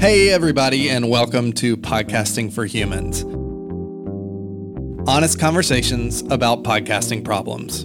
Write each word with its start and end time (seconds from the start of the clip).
Hey, 0.00 0.30
everybody, 0.30 0.88
and 0.88 1.10
welcome 1.10 1.52
to 1.52 1.76
Podcasting 1.76 2.50
for 2.50 2.64
Humans. 2.64 3.22
Honest 5.06 5.38
conversations 5.38 6.22
about 6.30 6.64
podcasting 6.64 7.22
problems. 7.22 7.84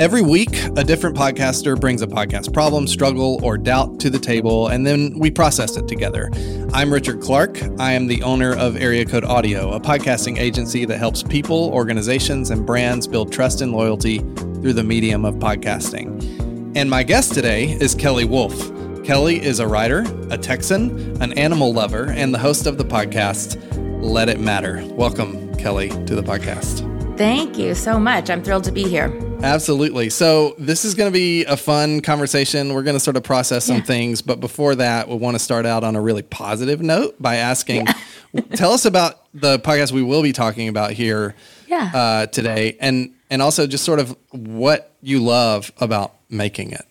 Every 0.00 0.22
week, 0.22 0.56
a 0.78 0.84
different 0.84 1.18
podcaster 1.18 1.78
brings 1.78 2.00
a 2.00 2.06
podcast 2.06 2.54
problem, 2.54 2.86
struggle, 2.86 3.38
or 3.42 3.58
doubt 3.58 4.00
to 4.00 4.08
the 4.08 4.18
table, 4.18 4.68
and 4.68 4.86
then 4.86 5.18
we 5.18 5.30
process 5.30 5.76
it 5.76 5.86
together. 5.86 6.30
I'm 6.72 6.90
Richard 6.90 7.20
Clark. 7.20 7.60
I 7.78 7.92
am 7.92 8.06
the 8.06 8.22
owner 8.22 8.56
of 8.56 8.74
Area 8.78 9.04
Code 9.04 9.26
Audio, 9.26 9.72
a 9.72 9.80
podcasting 9.80 10.38
agency 10.38 10.86
that 10.86 10.96
helps 10.96 11.22
people, 11.22 11.68
organizations, 11.74 12.48
and 12.48 12.64
brands 12.64 13.06
build 13.06 13.30
trust 13.30 13.60
and 13.60 13.72
loyalty 13.72 14.24
through 14.60 14.74
the 14.74 14.84
medium 14.84 15.24
of 15.24 15.36
podcasting. 15.36 16.76
And 16.76 16.90
my 16.90 17.02
guest 17.02 17.32
today 17.32 17.72
is 17.80 17.94
Kelly 17.94 18.24
Wolfe. 18.26 18.70
Kelly 19.04 19.42
is 19.42 19.58
a 19.58 19.66
writer, 19.66 20.04
a 20.30 20.36
Texan, 20.36 21.20
an 21.22 21.32
animal 21.32 21.72
lover, 21.72 22.10
and 22.10 22.34
the 22.34 22.38
host 22.38 22.66
of 22.66 22.76
the 22.76 22.84
podcast 22.84 23.58
Let 24.02 24.28
It 24.28 24.38
Matter. 24.38 24.84
Welcome, 24.92 25.54
Kelly, 25.54 25.88
to 25.88 26.14
the 26.14 26.22
podcast. 26.22 26.86
Thank 27.16 27.58
you 27.58 27.74
so 27.74 27.98
much. 27.98 28.28
I'm 28.28 28.42
thrilled 28.42 28.64
to 28.64 28.72
be 28.72 28.84
here. 28.84 29.10
Absolutely. 29.42 30.10
So, 30.10 30.54
this 30.58 30.84
is 30.84 30.94
going 30.94 31.10
to 31.10 31.18
be 31.18 31.46
a 31.46 31.56
fun 31.56 32.02
conversation. 32.02 32.74
We're 32.74 32.82
going 32.82 32.96
to 32.96 33.00
sort 33.00 33.16
of 33.16 33.22
process 33.22 33.64
some 33.64 33.76
yeah. 33.76 33.82
things. 33.82 34.20
But 34.20 34.40
before 34.40 34.74
that, 34.74 35.08
we 35.08 35.16
want 35.16 35.36
to 35.36 35.38
start 35.38 35.64
out 35.64 35.84
on 35.84 35.96
a 35.96 36.00
really 36.00 36.22
positive 36.22 36.82
note 36.82 37.20
by 37.20 37.36
asking 37.36 37.86
yeah. 38.32 38.42
tell 38.54 38.72
us 38.72 38.84
about 38.84 39.24
the 39.32 39.58
podcast 39.58 39.92
we 39.92 40.02
will 40.02 40.22
be 40.22 40.32
talking 40.32 40.68
about 40.68 40.92
here 40.92 41.34
yeah. 41.66 41.90
uh, 41.94 42.26
today. 42.26 42.76
And, 42.78 43.14
and 43.30 43.40
also 43.40 43.66
just 43.66 43.84
sort 43.84 44.00
of 44.00 44.16
what 44.30 44.94
you 45.00 45.20
love 45.20 45.72
about 45.80 46.14
making 46.28 46.72
it. 46.72 46.84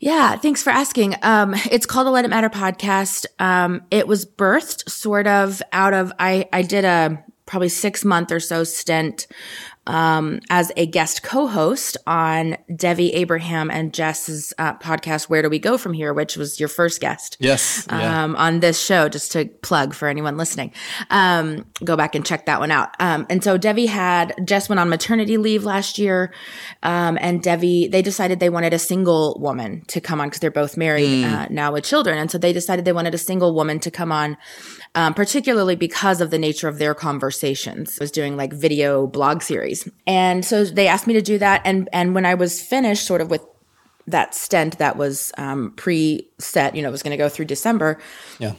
Yeah, 0.00 0.36
thanks 0.36 0.62
for 0.62 0.70
asking. 0.70 1.16
Um, 1.22 1.54
it's 1.70 1.86
called 1.86 2.06
the 2.06 2.12
Let 2.12 2.24
It 2.24 2.28
Matter 2.28 2.50
podcast. 2.50 3.26
Um, 3.40 3.82
it 3.90 4.06
was 4.06 4.24
birthed 4.24 4.88
sort 4.88 5.26
of 5.26 5.60
out 5.72 5.94
of 5.94 6.12
I 6.18 6.48
I 6.52 6.62
did 6.62 6.84
a 6.84 7.24
probably 7.46 7.68
six 7.68 8.04
month 8.04 8.30
or 8.30 8.38
so 8.38 8.62
stint 8.62 9.26
um, 9.88 10.40
as 10.50 10.70
a 10.76 10.86
guest 10.86 11.22
co-host 11.22 11.96
on 12.06 12.56
Devi 12.74 13.12
Abraham 13.14 13.70
and 13.70 13.92
Jess's 13.92 14.52
uh, 14.58 14.74
podcast, 14.74 15.24
Where 15.24 15.42
Do 15.42 15.48
We 15.48 15.58
Go 15.58 15.78
From 15.78 15.94
Here, 15.94 16.12
which 16.12 16.36
was 16.36 16.60
your 16.60 16.68
first 16.68 17.00
guest. 17.00 17.36
Yes. 17.40 17.86
Yeah. 17.90 18.24
Um, 18.24 18.36
on 18.36 18.60
this 18.60 18.80
show, 18.80 19.08
just 19.08 19.32
to 19.32 19.46
plug 19.62 19.94
for 19.94 20.06
anyone 20.06 20.36
listening. 20.36 20.72
Um, 21.10 21.64
go 21.82 21.96
back 21.96 22.14
and 22.14 22.24
check 22.24 22.46
that 22.46 22.60
one 22.60 22.70
out. 22.70 22.90
Um, 23.00 23.26
and 23.30 23.42
so 23.42 23.56
Devi 23.56 23.86
had, 23.86 24.34
Jess 24.44 24.68
went 24.68 24.78
on 24.78 24.90
maternity 24.90 25.38
leave 25.38 25.64
last 25.64 25.98
year. 25.98 26.32
Um, 26.82 27.18
and 27.20 27.42
Devi, 27.42 27.88
they 27.88 28.02
decided 28.02 28.40
they 28.40 28.50
wanted 28.50 28.74
a 28.74 28.78
single 28.78 29.38
woman 29.40 29.84
to 29.86 30.00
come 30.00 30.20
on 30.20 30.28
because 30.28 30.40
they're 30.40 30.50
both 30.50 30.76
married 30.76 31.24
mm. 31.24 31.32
uh, 31.32 31.46
now 31.50 31.72
with 31.72 31.84
children. 31.84 32.18
And 32.18 32.30
so 32.30 32.36
they 32.36 32.52
decided 32.52 32.84
they 32.84 32.92
wanted 32.92 33.14
a 33.14 33.18
single 33.18 33.54
woman 33.54 33.80
to 33.80 33.90
come 33.90 34.12
on 34.12 34.36
um, 34.94 35.14
particularly 35.14 35.76
because 35.76 36.20
of 36.20 36.30
the 36.30 36.38
nature 36.38 36.68
of 36.68 36.78
their 36.78 36.94
conversations. 36.94 37.98
I 38.00 38.04
was 38.04 38.10
doing 38.10 38.36
like 38.36 38.52
video 38.52 39.06
blog 39.06 39.42
series. 39.42 39.88
And 40.06 40.44
so 40.44 40.64
they 40.64 40.88
asked 40.88 41.06
me 41.06 41.14
to 41.14 41.22
do 41.22 41.38
that. 41.38 41.62
And, 41.64 41.88
and 41.92 42.14
when 42.14 42.26
I 42.26 42.34
was 42.34 42.60
finished 42.60 43.06
sort 43.06 43.20
of 43.20 43.30
with 43.30 43.44
that 44.06 44.34
stent 44.34 44.78
that 44.78 44.96
was 44.96 45.32
um, 45.38 45.72
pre-set, 45.76 46.74
you 46.74 46.82
know, 46.82 46.88
it 46.88 46.92
was 46.92 47.02
going 47.02 47.12
to 47.12 47.16
go 47.16 47.28
through 47.28 47.44
December. 47.44 47.98
Yeah. 48.38 48.54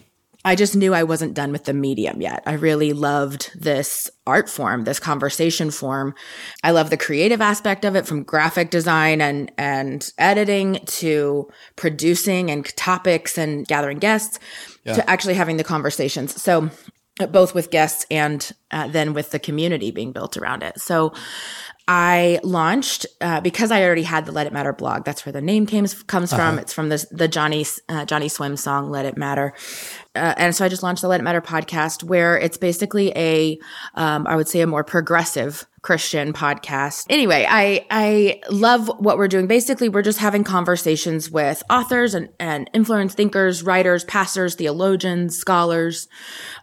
I 0.50 0.56
just 0.56 0.76
knew 0.76 0.96
I 0.96 1.04
wasn't 1.04 1.36
done 1.36 1.52
with 1.52 1.66
the 1.66 1.76
medium 1.76 2.24
yet. 2.24 2.42
I 2.48 2.54
really 2.54 2.92
loved 2.92 3.52
this 3.54 4.10
art 4.26 4.50
form, 4.50 4.84
this 4.84 5.00
conversation 5.00 5.70
form. 5.70 6.16
I 6.64 6.72
love 6.72 6.90
the 6.90 6.98
creative 6.98 7.40
aspect 7.40 7.86
of 7.86 7.96
it 7.96 8.08
from 8.08 8.24
graphic 8.24 8.72
design 8.72 9.22
and, 9.22 9.52
and 9.60 10.12
editing 10.18 10.80
to 10.88 11.48
producing 11.76 12.50
and 12.50 12.66
topics 12.76 13.38
and 13.38 13.68
gathering 13.68 14.00
guests 14.00 14.40
yeah. 14.86 14.96
to 14.96 15.08
actually 15.08 15.36
having 15.36 15.58
the 15.58 15.64
conversations. 15.64 16.42
So 16.42 16.72
both 17.28 17.54
with 17.54 17.72
guests 17.72 18.06
and 18.10 18.52
uh, 18.72 18.88
then 18.88 19.14
with 19.14 19.32
the 19.32 19.40
community 19.40 19.92
being 19.92 20.12
built 20.12 20.38
around 20.38 20.64
it. 20.64 20.80
So 20.80 21.14
I 21.92 22.40
launched 22.44 23.08
uh, 23.20 23.42
because 23.42 23.72
I 23.72 23.84
already 23.84 24.04
had 24.04 24.28
the 24.28 24.32
Let 24.32 24.46
It 24.46 24.54
Matter 24.54 24.74
blog. 24.74 25.06
That's 25.06 25.26
where 25.26 25.34
the 25.34 25.42
name 25.42 25.66
came, 25.66 25.88
comes 25.88 26.32
uh-huh. 26.32 26.52
from. 26.52 26.60
It's 26.60 26.72
from 26.72 26.90
the 26.90 27.04
the 27.10 27.28
Johnny 27.28 27.66
uh, 27.90 28.06
Johnny 28.06 28.30
Swim 28.30 28.58
song 28.58 28.92
"Let 28.92 29.06
It 29.06 29.18
Matter," 29.18 29.54
uh, 30.16 30.36
and 30.38 30.56
so 30.56 30.64
I 30.64 30.70
just 30.70 30.84
launched 30.84 31.02
the 31.02 31.08
Let 31.08 31.20
It 31.20 31.24
Matter 31.24 31.42
podcast, 31.42 32.04
where 32.04 32.38
it's 32.38 32.58
basically 32.58 33.12
a, 33.16 33.58
um, 33.96 34.28
I 34.28 34.36
would 34.36 34.48
say, 34.48 34.62
a 34.62 34.68
more 34.68 34.84
progressive 34.84 35.66
Christian 35.82 36.34
podcast. 36.34 37.06
Anyway, 37.10 37.46
I 37.48 37.86
I 37.90 38.42
love 38.50 38.92
what 39.00 39.18
we're 39.18 39.28
doing. 39.28 39.48
Basically, 39.48 39.88
we're 39.88 40.02
just 40.02 40.20
having 40.20 40.44
conversations 40.44 41.32
with 41.32 41.64
authors 41.70 42.14
and, 42.14 42.30
and 42.40 42.70
influence 42.74 43.14
thinkers, 43.14 43.64
writers, 43.64 44.04
pastors, 44.04 44.56
theologians, 44.56 45.38
scholars, 45.38 46.08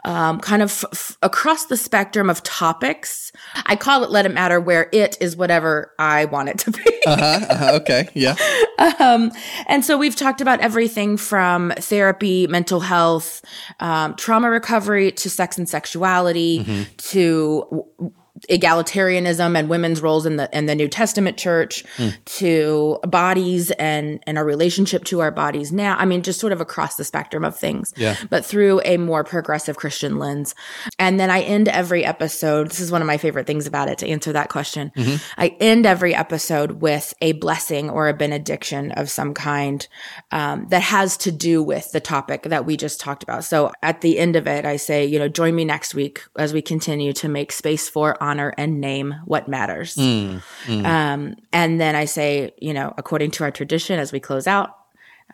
um, 0.04 0.38
kind 0.41 0.62
of 0.62 0.84
f- 0.93 1.16
across 1.22 1.66
the 1.66 1.77
spectrum 1.77 2.28
of 2.28 2.43
topics. 2.43 3.32
I 3.65 3.77
call 3.77 4.04
it 4.04 4.10
"Let 4.10 4.27
It 4.27 4.34
Matter," 4.34 4.60
where 4.60 4.88
it 4.93 5.16
is 5.21 5.37
whatever 5.37 5.93
I 5.98 6.27
want 6.27 6.50
it 6.50 6.59
to 6.59 6.71
be. 6.72 7.03
uh-huh, 7.06 7.47
uh-huh, 7.48 7.72
okay, 7.81 8.09
yeah. 8.15 8.37
um, 8.98 9.33
and 9.66 9.84
so 9.84 9.97
we've 9.97 10.16
talked 10.16 10.41
about 10.41 10.60
everything 10.60 11.16
from 11.16 11.72
therapy, 11.78 12.47
mental 12.47 12.81
health, 12.81 13.43
um, 13.81 14.15
trauma 14.16 14.50
recovery, 14.50 15.10
to 15.12 15.31
sex 15.31 15.56
and 15.56 15.69
sexuality, 15.69 16.60
mm-hmm. 16.60 16.83
to 16.98 17.65
w- 17.71 18.12
egalitarianism 18.50 19.58
and 19.58 19.68
women's 19.68 20.00
roles 20.00 20.26
in 20.26 20.36
the 20.36 20.48
in 20.56 20.66
the 20.66 20.74
New 20.74 20.88
Testament 20.88 21.36
church 21.36 21.84
mm. 21.96 22.14
to 22.24 22.98
bodies 23.02 23.70
and 23.72 24.22
and 24.26 24.38
our 24.38 24.44
relationship 24.44 25.04
to 25.04 25.20
our 25.20 25.30
bodies 25.30 25.72
now. 25.72 25.96
I 25.96 26.04
mean, 26.04 26.22
just 26.22 26.40
sort 26.40 26.52
of 26.52 26.60
across 26.60 26.96
the 26.96 27.04
spectrum 27.04 27.44
of 27.44 27.56
things. 27.56 27.92
Yeah. 27.96 28.16
But 28.30 28.44
through 28.44 28.80
a 28.84 28.96
more 28.96 29.24
progressive 29.24 29.76
Christian 29.76 30.18
lens. 30.18 30.54
And 30.98 31.18
then 31.18 31.30
I 31.30 31.42
end 31.42 31.68
every 31.68 32.04
episode. 32.04 32.68
This 32.68 32.80
is 32.80 32.92
one 32.92 33.02
of 33.02 33.06
my 33.06 33.18
favorite 33.18 33.46
things 33.46 33.66
about 33.66 33.88
it 33.88 33.98
to 33.98 34.08
answer 34.08 34.32
that 34.32 34.48
question. 34.48 34.92
Mm-hmm. 34.96 35.16
I 35.36 35.56
end 35.60 35.86
every 35.86 36.14
episode 36.14 36.82
with 36.82 37.14
a 37.20 37.32
blessing 37.32 37.90
or 37.90 38.08
a 38.08 38.14
benediction 38.14 38.92
of 38.92 39.10
some 39.10 39.34
kind 39.34 39.86
um, 40.30 40.66
that 40.68 40.82
has 40.82 41.16
to 41.18 41.32
do 41.32 41.62
with 41.62 41.92
the 41.92 42.00
topic 42.00 42.44
that 42.44 42.64
we 42.64 42.76
just 42.76 43.00
talked 43.00 43.22
about. 43.22 43.44
So 43.44 43.72
at 43.82 44.00
the 44.00 44.18
end 44.18 44.36
of 44.36 44.46
it, 44.46 44.64
I 44.64 44.76
say, 44.76 45.04
you 45.04 45.18
know, 45.18 45.28
join 45.28 45.54
me 45.54 45.64
next 45.64 45.94
week 45.94 46.22
as 46.38 46.52
we 46.52 46.62
continue 46.62 47.12
to 47.14 47.28
make 47.28 47.52
space 47.52 47.88
for 47.88 48.20
honor 48.22 48.35
and 48.56 48.80
name 48.80 49.14
what 49.24 49.48
matters. 49.48 49.97
Mm, 49.97 50.42
mm. 50.64 50.84
Um, 50.84 51.36
and 51.52 51.80
then 51.80 51.94
I 51.94 52.04
say, 52.04 52.52
you 52.58 52.72
know, 52.74 52.94
according 52.97 53.32
to 53.32 53.44
our 53.44 53.50
tradition, 53.50 53.98
as 53.98 54.12
we 54.12 54.20
close 54.20 54.47
out, 54.47 54.76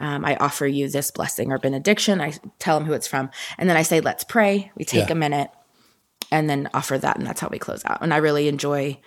um, 0.01 0.25
I 0.25 0.37
offer 0.37 0.67
you 0.67 0.89
this 0.89 1.11
blessing 1.11 1.53
or 1.53 1.59
benediction. 1.59 2.21
I 2.21 2.35
tell 2.59 2.79
them 2.79 2.87
who 2.87 2.93
it's 2.95 3.07
from. 3.07 3.31
And 3.59 3.69
then 3.69 3.77
I 3.77 3.83
say, 3.83 4.01
let's 4.01 4.25
pray. 4.25 4.73
We 4.75 4.85
take 4.85 5.09
yeah. 5.09 5.13
a 5.13 5.17
minute 5.17 5.51
and 6.31 6.49
then 6.49 6.69
offer 6.75 6.99
that. 6.99 7.19
And 7.19 7.27
that's 7.27 7.41
how 7.41 7.49
we 7.49 7.59
close 7.59 7.85
out. 7.85 7.99
And 8.01 8.13
I 8.13 8.17
really 8.17 8.49
enjoy 8.49 8.99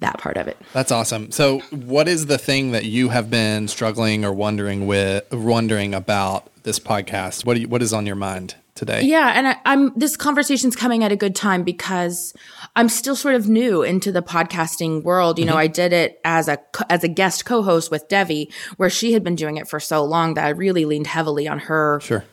that 0.00 0.18
part 0.18 0.36
of 0.36 0.46
it. 0.46 0.58
That's 0.72 0.92
awesome. 0.92 1.30
So, 1.32 1.60
what 1.70 2.06
is 2.06 2.26
the 2.26 2.36
thing 2.36 2.72
that 2.72 2.84
you 2.84 3.08
have 3.08 3.30
been 3.30 3.66
struggling 3.66 4.24
or 4.24 4.32
wondering 4.32 4.86
with, 4.86 5.32
wondering 5.32 5.94
about 5.94 6.50
this 6.64 6.78
podcast? 6.78 7.46
What 7.46 7.58
you, 7.58 7.66
what 7.66 7.80
is 7.80 7.94
on 7.94 8.04
your 8.04 8.16
mind 8.16 8.56
today? 8.76 9.02
Yeah, 9.02 9.32
and 9.34 9.48
I, 9.48 9.56
am 9.64 9.92
this 9.96 10.16
conversation's 10.16 10.76
coming 10.76 11.02
at 11.02 11.10
a 11.10 11.16
good 11.16 11.34
time 11.34 11.64
because 11.64 12.32
I'm 12.76 12.88
still 12.88 13.16
sort 13.16 13.34
of 13.34 13.48
new 13.48 13.82
into 13.82 14.12
the 14.12 14.22
podcasting 14.22 15.02
world. 15.02 15.38
You 15.38 15.44
mm-hmm. 15.44 15.54
know, 15.54 15.58
I 15.58 15.66
did 15.66 15.92
it 15.92 16.20
as 16.24 16.48
a 16.48 16.58
as 16.90 17.02
a 17.02 17.08
guest 17.08 17.44
co-host 17.44 17.90
with 17.90 18.08
Devi, 18.08 18.50
where 18.76 18.90
she 18.90 19.12
had 19.12 19.24
been 19.24 19.36
doing 19.36 19.56
it 19.56 19.68
for 19.68 19.80
so 19.80 20.04
long 20.04 20.34
that 20.34 20.44
I 20.44 20.50
really 20.50 20.84
leaned 20.84 21.08
heavily 21.08 21.48
on 21.48 21.58
her 21.60 22.00
sure. 22.00 22.24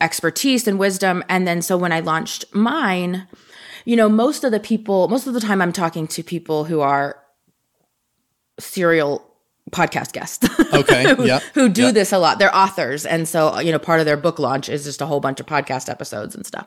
expertise 0.00 0.66
and 0.66 0.78
wisdom. 0.78 1.22
And 1.28 1.46
then 1.46 1.62
so 1.62 1.76
when 1.76 1.92
I 1.92 2.00
launched 2.00 2.44
mine 2.54 3.28
you 3.84 3.96
know, 3.96 4.08
most 4.08 4.44
of 4.44 4.52
the 4.52 4.60
people, 4.60 5.08
most 5.08 5.26
of 5.26 5.34
the 5.34 5.40
time 5.40 5.60
I'm 5.60 5.72
talking 5.72 6.06
to 6.08 6.22
people 6.22 6.64
who 6.64 6.80
are 6.80 7.18
serial 8.58 9.31
podcast 9.70 10.12
guests. 10.12 10.48
Okay. 10.72 11.14
who, 11.14 11.26
yeah. 11.26 11.40
who 11.52 11.68
do 11.68 11.82
yeah. 11.82 11.90
this 11.92 12.12
a 12.12 12.18
lot. 12.18 12.38
They're 12.38 12.54
authors. 12.54 13.04
And 13.04 13.28
so, 13.28 13.60
you 13.60 13.70
know, 13.70 13.78
part 13.78 14.00
of 14.00 14.06
their 14.06 14.16
book 14.16 14.38
launch 14.38 14.70
is 14.70 14.84
just 14.84 15.02
a 15.02 15.06
whole 15.06 15.20
bunch 15.20 15.38
of 15.38 15.44
podcast 15.44 15.90
episodes 15.90 16.34
and 16.34 16.46
stuff. 16.46 16.66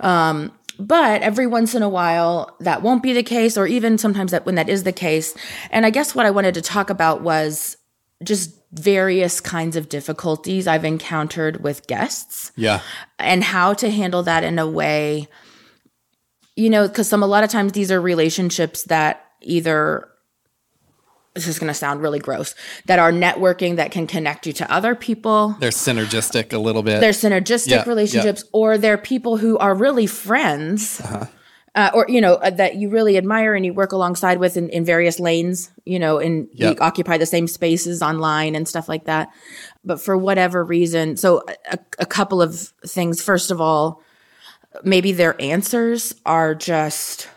Um, 0.00 0.50
but 0.78 1.20
every 1.20 1.46
once 1.46 1.74
in 1.74 1.82
a 1.82 1.88
while 1.90 2.56
that 2.60 2.80
won't 2.80 3.02
be 3.02 3.12
the 3.12 3.22
case, 3.22 3.58
or 3.58 3.66
even 3.66 3.98
sometimes 3.98 4.30
that 4.30 4.46
when 4.46 4.54
that 4.54 4.70
is 4.70 4.84
the 4.84 4.92
case. 4.92 5.36
And 5.70 5.84
I 5.84 5.90
guess 5.90 6.14
what 6.14 6.24
I 6.24 6.30
wanted 6.30 6.54
to 6.54 6.62
talk 6.62 6.88
about 6.88 7.20
was 7.20 7.76
just 8.22 8.58
various 8.72 9.40
kinds 9.40 9.76
of 9.76 9.90
difficulties 9.90 10.66
I've 10.66 10.86
encountered 10.86 11.62
with 11.62 11.86
guests. 11.86 12.50
Yeah. 12.56 12.80
And 13.18 13.44
how 13.44 13.74
to 13.74 13.90
handle 13.90 14.22
that 14.22 14.42
in 14.42 14.58
a 14.58 14.66
way 14.66 15.28
you 16.56 16.70
know, 16.70 16.86
because 16.86 17.08
some 17.08 17.22
a 17.22 17.26
lot 17.26 17.44
of 17.44 17.50
times 17.50 17.72
these 17.72 17.90
are 17.90 18.00
relationships 18.00 18.84
that 18.84 19.26
either 19.42 20.08
this 21.34 21.48
is 21.48 21.58
going 21.58 21.68
to 21.68 21.74
sound 21.74 22.00
really 22.00 22.20
gross 22.20 22.54
that 22.86 22.98
are 22.98 23.12
networking 23.12 23.76
that 23.76 23.90
can 23.90 24.06
connect 24.06 24.46
you 24.46 24.52
to 24.54 24.72
other 24.72 24.94
people. 24.94 25.56
They're 25.58 25.70
synergistic 25.70 26.52
a 26.52 26.58
little 26.58 26.82
bit. 26.82 27.00
They're 27.00 27.10
synergistic 27.10 27.70
yeah, 27.70 27.84
relationships, 27.88 28.42
yeah. 28.44 28.50
or 28.52 28.78
they're 28.78 28.98
people 28.98 29.36
who 29.36 29.58
are 29.58 29.74
really 29.74 30.06
friends. 30.06 31.00
Uh-huh. 31.00 31.26
uh, 31.74 31.90
or 31.92 32.06
you 32.08 32.20
know 32.20 32.34
uh, 32.34 32.50
that 32.50 32.76
you 32.76 32.88
really 32.88 33.16
admire 33.16 33.54
and 33.54 33.66
you 33.66 33.74
work 33.74 33.90
alongside 33.90 34.38
with 34.38 34.56
in, 34.56 34.68
in 34.68 34.84
various 34.84 35.18
lanes 35.18 35.70
you 35.84 35.98
know 35.98 36.18
and 36.18 36.48
Yep. 36.52 36.76
you 36.76 36.80
occupy 36.80 37.18
the 37.18 37.26
same 37.26 37.48
spaces 37.48 38.00
online 38.00 38.54
and 38.54 38.68
stuff 38.68 38.88
like 38.88 39.06
that 39.06 39.30
but 39.84 40.00
for 40.00 40.16
whatever 40.16 40.64
reason 40.64 41.16
so 41.16 41.42
a, 41.72 41.78
a 41.98 42.06
couple 42.06 42.40
of 42.40 42.54
things 42.86 43.20
first 43.20 43.50
of 43.50 43.60
all 43.60 44.00
maybe 44.84 45.10
their 45.10 45.40
answers 45.42 46.14
are 46.24 46.54
just 46.54 47.28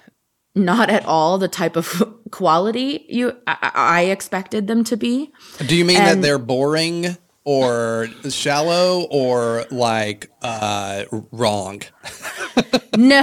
not 0.58 0.90
at 0.90 1.06
all 1.06 1.38
the 1.38 1.48
type 1.48 1.76
of 1.76 2.04
quality 2.32 3.06
you 3.08 3.34
I, 3.48 3.72
I 3.74 4.02
expected 4.06 4.68
them 4.68 4.84
to 4.86 4.98
be 4.98 5.32
Do 5.66 5.76
you 5.76 5.86
mean 5.86 5.98
that 5.98 6.22
they're 6.22 6.40
boring 6.40 7.16
or 7.46 8.08
shallow 8.30 9.08
or 9.10 9.66
like 9.72 10.30
uh, 10.42 11.04
wrong? 11.32 11.82
No, 12.98 13.22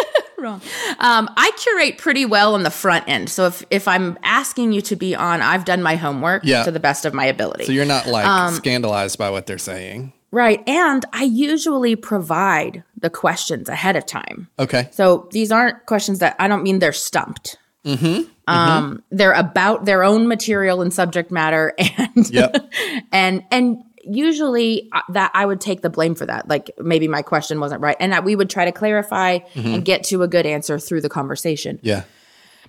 wrong. 0.38 0.60
Um, 0.98 1.30
I 1.36 1.52
curate 1.56 1.96
pretty 1.96 2.26
well 2.26 2.54
on 2.54 2.64
the 2.64 2.70
front 2.72 3.04
end. 3.08 3.28
So 3.30 3.46
if 3.46 3.62
if 3.70 3.86
I'm 3.86 4.18
asking 4.24 4.72
you 4.72 4.80
to 4.82 4.96
be 4.96 5.14
on, 5.14 5.40
I've 5.40 5.64
done 5.64 5.80
my 5.80 5.94
homework 5.94 6.42
Yeah. 6.44 6.64
to 6.64 6.72
the 6.72 6.80
best 6.80 7.04
of 7.04 7.14
my 7.14 7.24
ability. 7.26 7.64
So 7.66 7.72
you're 7.72 7.84
not 7.84 8.06
like 8.08 8.26
Um, 8.26 8.52
scandalized 8.54 9.18
by 9.18 9.30
what 9.30 9.46
they're 9.46 9.58
saying. 9.58 10.12
Right. 10.32 10.66
And 10.68 11.04
I 11.12 11.22
usually 11.22 11.94
provide 11.94 12.82
the 12.96 13.10
questions 13.10 13.68
ahead 13.68 13.94
of 13.94 14.04
time. 14.06 14.48
Okay. 14.58 14.88
So 14.90 15.28
these 15.30 15.52
aren't 15.52 15.86
questions 15.86 16.18
that 16.18 16.34
I 16.40 16.48
don't 16.48 16.62
mean 16.64 16.80
they're 16.80 16.92
stumped. 16.92 17.56
Mm-hmm. 17.84 18.30
Um, 18.48 19.02
they're 19.10 19.32
about 19.32 19.84
their 19.84 20.02
own 20.02 20.26
material 20.28 20.82
and 20.82 20.92
subject 20.92 21.30
matter, 21.30 21.74
and 21.78 22.28
Yep. 22.30 22.72
and 23.12 23.44
and 23.50 23.84
usually 24.04 24.88
uh, 24.92 25.00
that 25.10 25.30
I 25.34 25.46
would 25.46 25.60
take 25.60 25.80
the 25.80 25.90
blame 25.90 26.14
for 26.14 26.26
that. 26.26 26.48
Like 26.48 26.70
maybe 26.78 27.06
my 27.08 27.22
question 27.22 27.60
wasn't 27.60 27.80
right, 27.80 27.96
and 28.00 28.12
that 28.12 28.24
we 28.24 28.34
would 28.36 28.50
try 28.50 28.64
to 28.64 28.72
clarify 28.72 29.38
and 29.54 29.84
get 29.84 30.04
to 30.04 30.22
a 30.22 30.28
good 30.28 30.46
answer 30.46 30.78
through 30.78 31.00
the 31.02 31.08
conversation. 31.08 31.78
Yeah. 31.82 32.02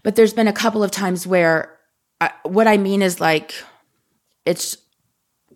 But 0.03 0.15
there's 0.15 0.33
been 0.33 0.47
a 0.47 0.53
couple 0.53 0.83
of 0.83 0.91
times 0.91 1.25
where 1.25 1.77
I, 2.19 2.31
what 2.43 2.67
I 2.67 2.77
mean 2.77 3.01
is 3.01 3.19
like 3.19 3.53
it's 4.45 4.77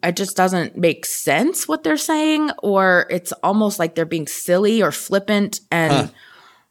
it 0.03 0.15
just 0.15 0.38
doesn't 0.38 0.77
make 0.77 1.05
sense 1.05 1.67
what 1.67 1.83
they're 1.83 1.97
saying 1.97 2.51
or 2.63 3.05
it's 3.09 3.31
almost 3.44 3.79
like 3.79 3.95
they're 3.95 4.05
being 4.05 4.27
silly 4.27 4.81
or 4.81 4.91
flippant 4.91 5.61
and 5.71 6.11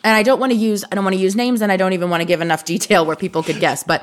and 0.06 0.14
I 0.14 0.23
don't 0.23 0.38
want 0.38 0.53
to 0.53 0.56
use 0.58 0.85
I 0.91 0.94
don't 0.94 1.05
want 1.05 1.14
to 1.17 1.20
use 1.20 1.35
names 1.35 1.61
and 1.62 1.70
I 1.73 1.76
don't 1.76 1.93
even 1.93 2.08
want 2.11 2.20
to 2.20 2.25
give 2.25 2.41
enough 2.41 2.64
detail 2.64 3.05
where 3.05 3.17
people 3.17 3.43
could 3.43 3.58
guess 3.61 3.82
but 3.82 4.03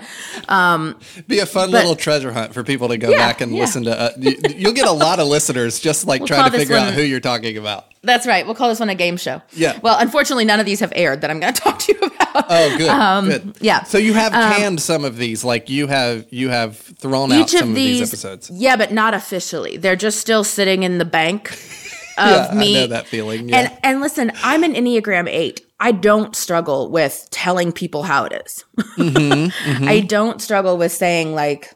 Be 1.28 1.40
a 1.40 1.46
fun 1.46 1.72
little 1.72 1.96
treasure 1.96 2.32
hunt 2.34 2.54
for 2.54 2.64
people 2.64 2.90
to 2.90 2.98
go 2.98 3.10
Yeah, 3.10 3.18
back 3.18 3.42
and 3.42 3.54
yeah. 3.54 3.62
listen 3.62 3.84
to. 3.86 4.00
Uh, 4.00 4.10
you, 4.18 4.36
you'll 4.56 4.74
get 4.74 4.88
a 4.88 4.92
lot 4.92 5.20
of 5.20 5.28
listeners 5.28 5.80
just 5.80 6.06
like 6.06 6.20
We'll 6.22 6.28
trying 6.28 6.52
to 6.52 6.58
figure 6.58 6.76
out 6.76 6.94
who 6.94 7.02
you're 7.02 7.20
talking 7.20 7.58
about. 7.58 7.86
that's 8.04 8.28
right 8.28 8.46
we'll 8.46 8.56
call 8.56 8.70
this 8.70 8.80
one 8.80 8.90
a 8.90 8.96
game 8.96 9.18
show. 9.18 9.42
Yeah. 9.54 9.80
Well, 9.82 9.98
unfortunately 10.00 10.46
none 10.46 10.60
of 10.60 10.66
these 10.66 10.82
have 10.82 10.92
aired 10.96 11.22
that 11.22 11.30
I'm 11.32 11.40
going 11.40 11.54
to 11.60 11.62
talk 11.62 11.80
to 11.80 11.94
you 11.94 12.00
about. 12.08 12.46
Oh, 12.50 12.70
good. 12.72 12.78
good. 12.80 12.90
Um, 12.90 13.54
yeah. 13.62 13.78
Um, 13.80 13.86
So 13.86 13.98
you 13.98 14.14
have 14.14 14.32
canned 14.34 14.82
some 14.82 15.06
of 15.06 15.18
these, 15.18 15.44
like 15.44 15.70
you 15.70 15.88
have 15.88 16.26
you 16.32 16.50
have 16.50 16.78
thrown 16.78 17.32
out 17.32 17.50
some 17.50 17.70
of 17.70 17.76
these, 17.76 18.02
episodes. 18.02 18.50
yeah, 18.54 18.76
but 18.76 18.92
not 18.92 19.14
officially. 19.14 19.78
They're 19.78 19.96
just 19.96 20.20
still 20.20 20.44
sitting 20.44 20.84
in 20.84 20.98
the 20.98 21.06
bank 21.06 21.52
of 22.18 22.30
Yeah, 22.30 22.48
I 22.52 22.74
know 22.74 22.88
that 22.88 23.08
feeling. 23.08 23.50
Yeah. 23.50 23.58
And 23.60 23.78
and 23.84 24.02
listen, 24.02 24.32
I'm 24.44 24.64
an 24.64 24.74
Enneagram 24.74 25.28
8. 25.30 25.62
I 25.84 25.92
don't 25.92 26.36
struggle 26.36 26.90
with 26.90 27.28
telling 27.30 27.72
people 27.74 28.04
how 28.04 28.24
it 28.24 28.42
is. 28.46 28.64
Mm-hmm, 28.98 29.88
I 29.88 30.00
don't 30.00 30.42
struggle 30.42 30.78
with 30.78 30.92
saying 30.92 31.36
like 31.36 31.74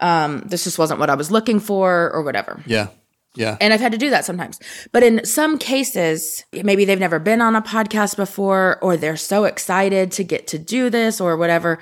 um 0.00 0.42
this 0.46 0.64
just 0.64 0.78
wasn't 0.78 1.00
what 1.00 1.10
I 1.10 1.14
was 1.14 1.30
looking 1.30 1.60
for 1.60 2.10
or 2.12 2.22
whatever. 2.22 2.62
yeah. 2.66 2.88
Yeah. 3.36 3.58
And 3.60 3.74
I've 3.74 3.80
had 3.80 3.92
to 3.92 3.98
do 3.98 4.08
that 4.08 4.24
sometimes. 4.24 4.58
But 4.92 5.02
in 5.02 5.24
some 5.26 5.58
cases, 5.58 6.44
maybe 6.52 6.86
they've 6.86 6.98
never 6.98 7.18
been 7.18 7.42
on 7.42 7.54
a 7.54 7.60
podcast 7.60 8.16
before, 8.16 8.78
or 8.80 8.96
they're 8.96 9.18
so 9.18 9.44
excited 9.44 10.10
to 10.12 10.24
get 10.24 10.46
to 10.46 10.58
do 10.58 10.88
this 10.88 11.20
or 11.20 11.36
whatever. 11.36 11.78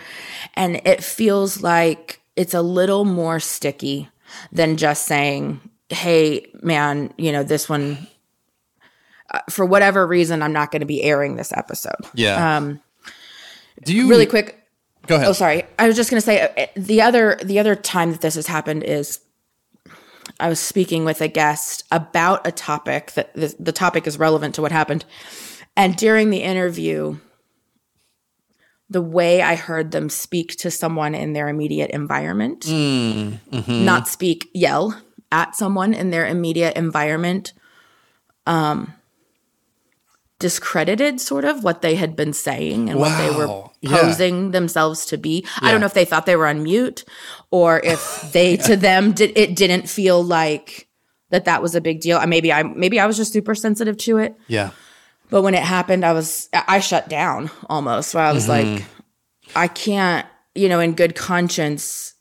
And 0.54 0.82
it 0.84 1.04
feels 1.04 1.62
like 1.62 2.20
it's 2.34 2.54
a 2.54 2.62
little 2.62 3.04
more 3.04 3.38
sticky 3.38 4.08
than 4.50 4.76
just 4.76 5.06
saying, 5.06 5.60
hey, 5.90 6.50
man, 6.62 7.14
you 7.16 7.30
know, 7.30 7.44
this 7.44 7.68
one, 7.68 8.08
uh, 9.30 9.40
for 9.50 9.64
whatever 9.64 10.06
reason, 10.06 10.42
I'm 10.42 10.52
not 10.52 10.70
going 10.70 10.80
to 10.80 10.86
be 10.86 11.02
airing 11.02 11.36
this 11.36 11.52
episode. 11.52 11.96
yeah. 12.14 12.56
Um, 12.56 12.80
Do 13.82 13.94
you 13.94 14.08
really 14.08 14.26
quick, 14.26 14.64
Go 15.06 15.16
ahead. 15.16 15.28
Oh, 15.28 15.32
sorry. 15.32 15.64
I 15.78 15.86
was 15.86 15.96
just 15.96 16.10
going 16.10 16.20
to 16.20 16.24
say 16.24 16.40
uh, 16.40 16.66
the 16.76 17.02
other 17.02 17.38
the 17.42 17.58
other 17.58 17.74
time 17.74 18.12
that 18.12 18.20
this 18.20 18.36
has 18.36 18.46
happened 18.46 18.84
is 18.84 19.20
I 20.40 20.48
was 20.48 20.58
speaking 20.58 21.04
with 21.04 21.20
a 21.20 21.28
guest 21.28 21.84
about 21.92 22.46
a 22.46 22.52
topic 22.52 23.12
that 23.12 23.34
the, 23.34 23.54
the 23.58 23.72
topic 23.72 24.06
is 24.06 24.18
relevant 24.18 24.54
to 24.54 24.62
what 24.62 24.72
happened, 24.72 25.04
and 25.76 25.96
during 25.96 26.30
the 26.30 26.42
interview, 26.42 27.18
the 28.88 29.02
way 29.02 29.42
I 29.42 29.56
heard 29.56 29.90
them 29.90 30.08
speak 30.08 30.56
to 30.58 30.70
someone 30.70 31.14
in 31.14 31.34
their 31.34 31.48
immediate 31.48 31.90
environment, 31.90 32.66
not 32.66 34.08
speak, 34.08 34.48
yell 34.54 34.98
at 35.30 35.54
someone 35.54 35.92
in 35.92 36.10
their 36.10 36.26
immediate 36.26 36.76
environment, 36.76 37.52
um, 38.46 38.94
discredited 40.38 41.20
sort 41.20 41.44
of 41.44 41.62
what 41.64 41.80
they 41.80 41.94
had 41.94 42.16
been 42.16 42.32
saying 42.32 42.90
and 42.90 42.98
what 42.98 43.16
they 43.18 43.30
were 43.30 43.46
Wow. 43.46 43.70
Yeah. 43.80 44.00
posing 44.00 44.50
themselves 44.50 45.06
to 45.06 45.16
be. 45.18 45.46
I 45.60 45.70
don't 45.70 45.80
know 45.80 45.86
if 45.86 45.94
they 45.94 46.04
thought 46.04 46.26
they 46.26 46.36
were 46.36 46.46
on 46.48 46.62
mute 46.62 47.04
or 47.50 47.80
if 47.80 48.32
they 48.32 48.56
to 48.68 48.76
them 48.76 49.12
did 49.12 49.32
it 49.36 49.54
didn't 49.56 49.88
feel 49.88 50.22
like 50.22 50.88
that 51.30 51.44
that 51.46 51.62
was 51.62 51.74
a 51.74 51.80
big 51.80 52.00
deal. 52.00 52.24
Maybe 52.26 52.52
I 52.52 52.62
maybe 52.62 52.98
I 53.00 53.06
was 53.06 53.16
just 53.16 53.32
super 53.32 53.54
sensitive 53.54 53.96
to 53.98 54.18
it. 54.18 54.36
Yeah. 54.48 54.70
But 55.30 55.42
when 55.42 55.54
it 55.54 55.62
happened, 55.62 56.04
I 56.04 56.12
was 56.12 56.48
I 56.52 56.80
shut 56.80 57.08
down 57.08 57.50
almost. 57.68 58.14
Where 58.14 58.24
I 58.24 58.32
was 58.32 58.48
like, 58.48 58.84
I 59.56 59.68
can't, 59.68 60.26
you 60.54 60.68
know, 60.68 60.80
in 60.80 60.92
good 60.94 61.14
conscience, 61.14 62.14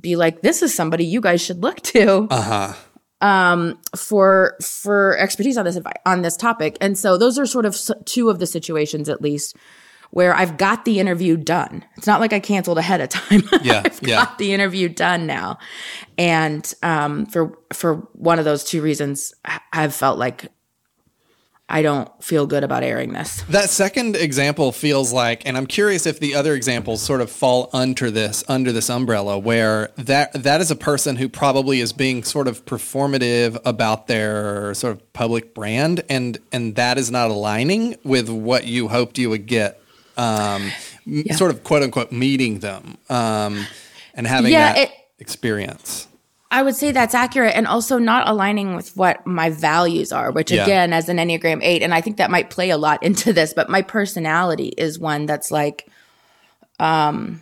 be 0.00 0.16
like, 0.16 0.42
this 0.42 0.62
is 0.62 0.74
somebody 0.74 1.04
you 1.04 1.20
guys 1.20 1.40
should 1.40 1.62
look 1.62 1.80
to 1.82 2.26
Uh 2.30 2.74
huh. 3.22 3.74
for 3.96 4.56
for 4.60 5.16
expertise 5.18 5.56
on 5.56 5.64
this 5.64 5.78
on 6.04 6.22
this 6.22 6.36
topic. 6.36 6.76
And 6.80 6.98
so 6.98 7.16
those 7.16 7.38
are 7.38 7.46
sort 7.46 7.66
of 7.66 7.78
two 8.04 8.30
of 8.30 8.38
the 8.38 8.46
situations, 8.46 9.08
at 9.08 9.22
least, 9.22 9.56
where 10.10 10.34
I've 10.34 10.56
got 10.56 10.84
the 10.84 11.00
interview 11.00 11.36
done. 11.36 11.84
It's 11.96 12.06
not 12.06 12.20
like 12.20 12.32
I 12.32 12.40
canceled 12.40 12.78
ahead 12.78 13.00
of 13.00 13.08
time. 13.10 13.42
Yeah, 13.62 13.82
I've 13.84 14.00
yeah. 14.02 14.24
got 14.24 14.38
the 14.38 14.52
interview 14.52 14.88
done 14.88 15.26
now, 15.26 15.58
and 16.18 16.72
um, 16.82 17.26
for 17.26 17.58
for 17.72 18.08
one 18.12 18.38
of 18.38 18.44
those 18.44 18.64
two 18.64 18.82
reasons, 18.82 19.34
I've 19.72 19.94
felt 19.94 20.18
like 20.18 20.50
I 21.68 21.82
don't 21.82 22.08
feel 22.22 22.46
good 22.46 22.62
about 22.62 22.84
airing 22.84 23.12
this. 23.12 23.42
That 23.48 23.70
second 23.70 24.14
example 24.14 24.70
feels 24.70 25.12
like, 25.12 25.44
and 25.46 25.56
I'm 25.56 25.66
curious 25.66 26.06
if 26.06 26.20
the 26.20 26.36
other 26.36 26.54
examples 26.54 27.02
sort 27.02 27.20
of 27.20 27.28
fall 27.28 27.70
under 27.72 28.08
this 28.10 28.44
under 28.46 28.70
this 28.70 28.88
umbrella, 28.88 29.36
where 29.36 29.90
that 29.96 30.32
that 30.44 30.60
is 30.60 30.70
a 30.70 30.76
person 30.76 31.16
who 31.16 31.28
probably 31.28 31.80
is 31.80 31.92
being 31.92 32.22
sort 32.22 32.46
of 32.46 32.64
performative 32.66 33.58
about 33.64 34.06
their 34.06 34.74
sort 34.74 34.92
of 34.96 35.12
public 35.12 35.54
brand, 35.54 36.02
and 36.08 36.38
and 36.52 36.76
that 36.76 36.98
is 36.98 37.10
not 37.10 37.30
aligning 37.30 37.96
with 38.04 38.28
what 38.28 38.64
you 38.66 38.86
hoped 38.86 39.18
you 39.18 39.28
would 39.28 39.46
get, 39.46 39.80
um, 40.16 40.70
m- 41.04 41.24
sort 41.32 41.50
of 41.50 41.64
quote 41.64 41.82
unquote 41.82 42.12
meeting 42.12 42.60
them, 42.60 42.96
um, 43.10 43.66
and 44.14 44.28
having 44.28 44.52
Yeah, 44.52 44.72
that 44.72 44.78
it- 44.82 44.92
experience. 45.18 46.06
I 46.50 46.62
would 46.62 46.76
say 46.76 46.92
that's 46.92 47.14
accurate 47.14 47.54
and 47.56 47.66
also 47.66 47.98
not 47.98 48.28
aligning 48.28 48.76
with 48.76 48.96
what 48.96 49.26
my 49.26 49.50
values 49.50 50.12
are, 50.12 50.30
which 50.30 50.52
Yeah. 50.52 50.62
again, 50.62 50.92
as 50.92 51.08
an 51.08 51.16
Enneagram 51.16 51.60
8, 51.62 51.82
and 51.82 51.92
I 51.92 52.00
think 52.00 52.18
that 52.18 52.30
might 52.30 52.50
play 52.50 52.70
a 52.70 52.78
lot 52.78 53.02
into 53.08 53.32
this, 53.32 53.52
but 53.52 53.68
my 53.68 53.82
personality 53.82 54.68
is 54.68 54.98
one 54.98 55.26
that's 55.26 55.50
like, 55.50 55.88
um, 56.78 57.40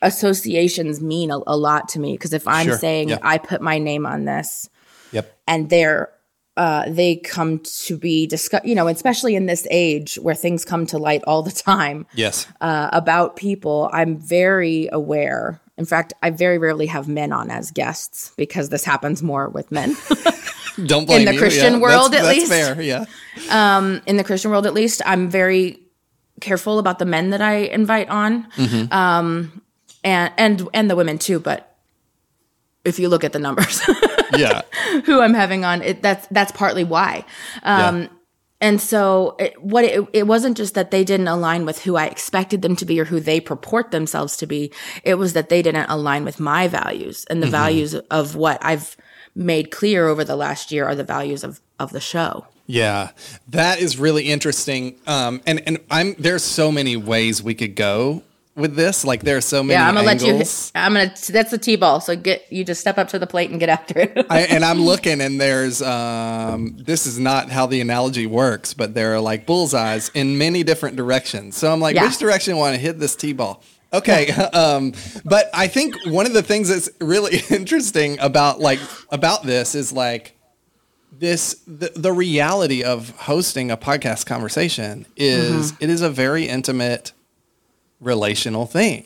associations 0.00 1.00
mean 1.00 1.30
a, 1.30 1.38
a 1.46 1.56
lot 1.56 1.88
to 1.90 2.00
me. 2.00 2.16
Cause 2.16 2.32
if 2.32 2.46
I'm 2.46 2.66
Sure. 2.66 2.78
saying. 2.78 3.12
I 3.22 3.38
put 3.38 3.60
my 3.60 3.78
name 3.78 4.06
on 4.06 4.24
this 4.24 4.68
Yep. 5.12 5.36
and 5.46 5.68
they're, 5.70 6.10
uh, 6.58 6.84
they 6.90 7.16
come 7.16 7.60
to 7.86 7.96
be 7.96 8.26
discussed, 8.26 8.66
you 8.66 8.74
know, 8.74 8.88
especially 8.88 9.34
in 9.36 9.46
this 9.46 9.66
age 9.70 10.16
where 10.16 10.34
things 10.34 10.64
come 10.64 10.84
to 10.86 10.98
light 10.98 11.22
all 11.26 11.42
the 11.42 11.52
time 11.52 12.04
Yes. 12.14 12.46
uh, 12.60 12.88
about 12.92 13.36
people, 13.36 13.88
I'm 13.92 14.16
very 14.18 14.88
aware. 14.92 15.60
In 15.76 15.84
fact, 15.86 16.12
I 16.22 16.30
very 16.30 16.58
rarely 16.58 16.86
have 16.86 17.06
men 17.08 17.32
on 17.32 17.50
as 17.50 17.70
guests 17.70 18.32
because 18.36 18.68
this 18.68 18.84
happens 18.84 19.22
more 19.22 19.48
with 19.48 19.70
men. 19.70 19.94
Don't 20.86 21.06
blame 21.06 21.18
me. 21.18 21.22
in 21.22 21.24
the 21.26 21.32
you. 21.34 21.38
Christian 21.40 21.74
Yeah, 21.74 21.78
world, 21.80 22.12
that's, 22.12 22.22
at 22.22 22.26
that's 22.26 22.38
least. 22.38 22.52
fair. 22.52 22.82
Yeah. 22.82 23.04
in 24.06 24.16
the 24.16 24.24
Christian 24.24 24.50
world, 24.50 24.66
at 24.66 24.74
least, 24.74 25.00
I'm 25.06 25.28
very 25.30 25.80
careful 26.40 26.78
about 26.78 26.98
the 26.98 27.04
men 27.04 27.30
that 27.30 27.40
I 27.40 27.54
invite 27.70 28.08
on, 28.08 28.46
um, 28.92 29.62
and 30.04 30.32
and 30.38 30.68
and 30.72 30.88
the 30.90 30.94
women 30.96 31.18
too. 31.18 31.40
But 31.40 31.67
if 32.88 32.98
you 32.98 33.08
look 33.08 33.24
at 33.24 33.32
the 33.32 33.38
numbers, 33.38 33.80
Yeah. 34.36 34.62
who 35.04 35.20
I'm 35.20 35.34
having 35.34 35.64
on, 35.64 35.82
it, 35.82 36.02
that's 36.02 36.26
that's 36.28 36.52
partly 36.52 36.84
why. 36.84 37.24
Um, 37.62 38.02
yeah. 38.02 38.08
And 38.60 38.80
so 38.80 39.36
it, 39.38 39.60
what 39.62 39.84
it, 39.84 40.08
it 40.12 40.26
wasn't 40.26 40.56
just 40.56 40.74
that 40.74 40.90
they 40.90 41.04
didn't 41.04 41.28
align 41.28 41.64
with 41.64 41.82
who 41.82 41.96
I 41.96 42.06
expected 42.06 42.62
them 42.62 42.74
to 42.76 42.84
be 42.84 42.98
or 42.98 43.04
who 43.04 43.20
they 43.20 43.38
purport 43.40 43.92
themselves 43.92 44.36
to 44.38 44.46
be. 44.46 44.72
It 45.04 45.14
was 45.14 45.32
that 45.34 45.48
they 45.48 45.62
didn't 45.62 45.88
align 45.88 46.24
with 46.24 46.40
my 46.40 46.66
values 46.66 47.24
and 47.30 47.40
the 47.40 47.46
values 47.46 47.94
of 47.94 48.34
what 48.34 48.58
I've 48.60 48.96
made 49.36 49.70
clear 49.70 50.08
over 50.08 50.24
the 50.24 50.34
last 50.34 50.72
year 50.72 50.86
are 50.86 50.96
the 50.96 51.04
values 51.04 51.44
of 51.44 51.60
of 51.78 51.92
the 51.92 52.00
show. 52.00 52.46
Yeah, 52.66 53.12
that 53.48 53.78
is 53.78 53.96
really 53.98 54.24
interesting. 54.24 54.96
Um, 55.06 55.40
and 55.46 55.62
and 55.66 55.78
I'm 55.90 56.14
there's 56.18 56.44
so 56.44 56.72
many 56.72 56.96
ways 56.96 57.42
we 57.42 57.54
could 57.54 57.76
go 57.76 58.22
with 58.58 58.74
this. 58.74 59.04
Like 59.04 59.22
there 59.22 59.36
are 59.36 59.40
so 59.40 59.62
many. 59.62 59.78
Yeah, 59.78 59.88
I'm 59.88 59.94
gonna 59.94 60.08
angles. 60.10 60.72
let 60.74 60.80
you. 60.80 60.80
I'm 60.86 60.92
gonna. 60.94 61.14
That's 61.30 61.50
the 61.50 61.58
t-ball. 61.58 62.00
So 62.00 62.16
get 62.16 62.44
you 62.52 62.64
just 62.64 62.80
step 62.80 62.98
up 62.98 63.08
to 63.08 63.18
the 63.18 63.26
plate 63.26 63.50
and 63.50 63.58
get 63.58 63.68
after 63.68 63.98
it. 64.00 64.26
I, 64.30 64.40
and 64.42 64.64
I'm 64.64 64.80
looking, 64.80 65.20
and 65.20 65.40
there's 65.40 65.80
um, 65.80 66.76
this 66.78 67.06
is 67.06 67.18
not 67.18 67.50
how 67.50 67.66
the 67.66 67.80
analogy 67.80 68.26
works, 68.26 68.74
but 68.74 68.94
there 68.94 69.14
are 69.14 69.20
like 69.20 69.46
bullseyes 69.46 70.10
in 70.14 70.36
many 70.38 70.62
different 70.64 70.96
directions. 70.96 71.56
So 71.56 71.72
I'm 71.72 71.80
like, 71.80 71.94
Yeah. 71.94 72.04
which 72.04 72.18
direction 72.18 72.54
I 72.54 72.56
want 72.58 72.74
to 72.74 72.80
hit 72.80 72.98
this 72.98 73.16
t-ball? 73.16 73.62
Okay, 73.92 74.30
um, 74.52 74.92
but 75.24 75.48
I 75.54 75.66
think 75.68 75.94
one 76.06 76.26
of 76.26 76.34
the 76.34 76.42
things 76.42 76.68
that's 76.68 76.90
really 77.00 77.40
interesting 77.50 78.18
about 78.20 78.60
like 78.60 78.80
about 79.10 79.44
this 79.44 79.74
is 79.74 79.92
like 79.92 80.34
this 81.10 81.54
the, 81.66 81.90
the 81.96 82.12
reality 82.12 82.84
of 82.84 83.10
hosting 83.16 83.70
a 83.70 83.76
podcast 83.76 84.26
conversation 84.26 85.06
is 85.16 85.72
it 85.80 85.90
is 85.90 86.02
a 86.02 86.10
very 86.10 86.46
intimate 86.48 87.12
relational 88.00 88.66
thing. 88.66 89.04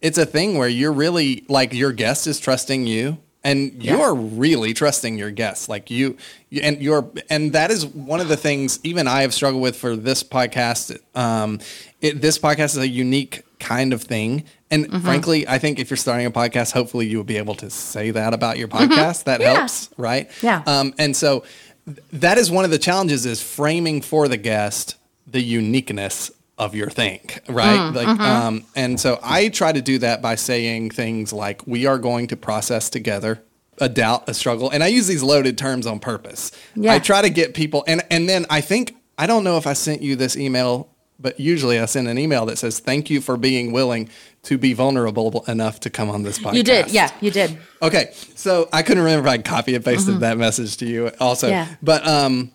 It's 0.00 0.18
a 0.18 0.26
thing 0.26 0.58
where 0.58 0.68
you're 0.68 0.92
really 0.92 1.44
like 1.48 1.72
your 1.72 1.92
guest 1.92 2.26
is 2.26 2.40
trusting 2.40 2.86
you 2.86 3.18
and 3.44 3.82
you're 3.82 4.14
really 4.14 4.72
trusting 4.74 5.16
your 5.18 5.30
guests. 5.30 5.68
Like 5.68 5.90
you 5.90 6.16
and 6.60 6.82
you're 6.82 7.08
and 7.30 7.52
that 7.52 7.70
is 7.70 7.86
one 7.86 8.20
of 8.20 8.28
the 8.28 8.36
things 8.36 8.80
even 8.82 9.06
I 9.06 9.22
have 9.22 9.32
struggled 9.32 9.62
with 9.62 9.76
for 9.76 9.94
this 9.96 10.22
podcast 10.24 10.98
um 11.16 11.60
it, 12.00 12.20
this 12.20 12.38
podcast 12.38 12.64
is 12.76 12.78
a 12.78 12.88
unique 12.88 13.42
kind 13.60 13.92
of 13.92 14.02
thing. 14.02 14.44
And 14.72 15.02
frankly 15.02 15.46
I 15.46 15.58
think 15.58 15.78
if 15.78 15.88
you're 15.90 15.96
starting 15.96 16.26
a 16.26 16.30
podcast 16.32 16.72
hopefully 16.72 17.06
you 17.06 17.16
will 17.18 17.24
be 17.24 17.36
able 17.36 17.54
to 17.56 17.70
say 17.70 18.10
that 18.10 18.34
about 18.34 18.58
your 18.58 18.68
podcast. 18.68 19.24
That 19.24 19.40
Yeah. 19.40 19.54
helps 19.58 19.88
right? 19.96 20.28
Yeah. 20.42 20.62
um 20.66 20.94
and 20.98 21.16
so 21.16 21.44
th- 21.86 21.98
that 22.14 22.38
is 22.38 22.50
one 22.50 22.64
of 22.64 22.72
the 22.72 22.78
challenges 22.78 23.24
is 23.24 23.40
framing 23.40 24.00
for 24.02 24.26
the 24.26 24.36
guest 24.36 24.96
the 25.28 25.40
uniqueness 25.42 26.32
of 26.62 26.74
your 26.74 26.88
thing, 26.88 27.20
right? 27.48 27.90
like, 27.90 28.20
um, 28.20 28.64
and 28.76 28.98
so 29.00 29.18
I 29.22 29.48
try 29.48 29.72
to 29.72 29.82
do 29.82 29.98
that 29.98 30.22
by 30.22 30.36
saying 30.36 30.90
things 30.90 31.32
like, 31.32 31.66
"We 31.66 31.86
are 31.86 31.98
going 31.98 32.28
to 32.28 32.36
process 32.36 32.88
together 32.88 33.42
a 33.78 33.88
doubt, 33.88 34.28
a 34.28 34.34
struggle," 34.34 34.70
and 34.70 34.82
I 34.82 34.86
use 34.86 35.06
these 35.06 35.22
loaded 35.22 35.58
terms 35.58 35.86
on 35.86 35.98
purpose. 35.98 36.52
Yeah. 36.74 36.92
I 36.92 36.98
try 36.98 37.22
to 37.22 37.30
get 37.30 37.54
people, 37.54 37.84
and 37.86 38.02
and 38.10 38.28
then 38.28 38.46
I 38.48 38.60
think 38.60 38.94
I 39.18 39.26
don't 39.26 39.44
know 39.44 39.56
if 39.56 39.66
I 39.66 39.72
sent 39.72 40.02
you 40.02 40.14
this 40.14 40.36
email, 40.36 40.88
but 41.18 41.38
usually 41.40 41.78
I 41.78 41.86
send 41.86 42.06
an 42.08 42.18
email 42.18 42.46
that 42.46 42.58
says, 42.58 42.78
"Thank 42.78 43.10
you 43.10 43.20
for 43.20 43.36
being 43.36 43.72
willing 43.72 44.08
to 44.44 44.58
be 44.58 44.72
vulnerable 44.72 45.44
enough 45.48 45.80
to 45.80 45.90
come 45.90 46.10
on 46.10 46.22
this 46.22 46.38
podcast." 46.38 46.54
you 46.54 46.62
did, 46.62 46.90
yeah, 46.90 47.10
you 47.20 47.30
did. 47.30 47.58
Okay, 47.80 48.12
so 48.34 48.68
I 48.72 48.82
couldn't 48.82 49.02
remember 49.02 49.28
if 49.28 49.32
I 49.32 49.38
copy 49.38 49.74
and 49.74 49.84
pasted 49.84 50.20
that 50.20 50.38
message 50.38 50.76
to 50.78 50.86
you 50.86 51.10
also. 51.18 51.48
Yeah. 51.48 51.66
But 51.82 52.06
um, 52.06 52.52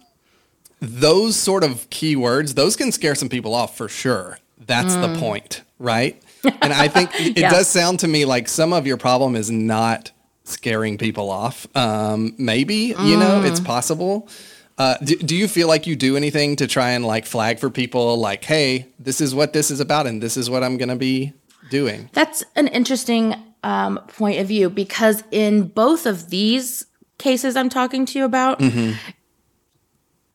those 0.79 1.35
sort 1.35 1.63
of 1.63 1.89
keywords, 1.89 2.55
those 2.55 2.75
can 2.75 2.91
scare 2.91 3.15
some 3.15 3.29
people 3.29 3.53
off 3.53 3.75
for 3.77 3.87
sure. 3.89 4.39
That's 4.59 4.95
the 4.97 5.15
point, 5.17 5.63
right? 5.79 6.21
And 6.61 6.71
I 6.71 6.87
think 6.87 7.09
it 7.19 7.37
Yeah. 7.39 7.49
does 7.49 7.67
sound 7.67 7.99
to 8.01 8.07
me 8.07 8.23
like 8.23 8.47
some 8.47 8.71
of 8.71 8.85
your 8.87 8.95
problem 8.97 9.35
is 9.35 9.49
not 9.51 10.11
scaring 10.45 10.97
people 10.97 11.29
off. 11.29 11.67
Um, 11.75 12.35
maybe, 12.37 12.95
you 13.03 13.17
know, 13.17 13.41
it's 13.43 13.59
possible. 13.59 14.29
Uh, 14.77 14.95
do, 15.03 15.15
do 15.17 15.35
you 15.35 15.47
feel 15.47 15.67
like 15.67 15.87
you 15.87 15.95
do 15.95 16.15
anything 16.15 16.55
to 16.57 16.67
try 16.67 16.91
and 16.91 17.03
like 17.05 17.25
flag 17.25 17.59
for 17.59 17.69
people 17.69 18.17
like, 18.17 18.45
hey, 18.45 18.85
this 18.99 19.19
is 19.19 19.33
what 19.35 19.51
this 19.53 19.71
is 19.71 19.79
about 19.81 20.05
and 20.07 20.21
this 20.21 20.37
is 20.37 20.49
what 20.49 20.63
I'm 20.63 20.77
going 20.77 20.89
to 20.89 20.95
be 20.95 21.33
doing? 21.69 22.09
That's 22.13 22.43
an 22.55 22.67
interesting 22.67 23.35
um, 23.63 23.99
point 24.07 24.39
of 24.39 24.47
view 24.47 24.69
because 24.69 25.23
in 25.31 25.67
both 25.67 26.05
of 26.05 26.29
these 26.29 26.85
cases 27.17 27.57
I'm 27.57 27.67
talking 27.69 28.05
to 28.05 28.19
you 28.19 28.23
about, 28.25 28.59
Mm-hmm. 28.59 28.93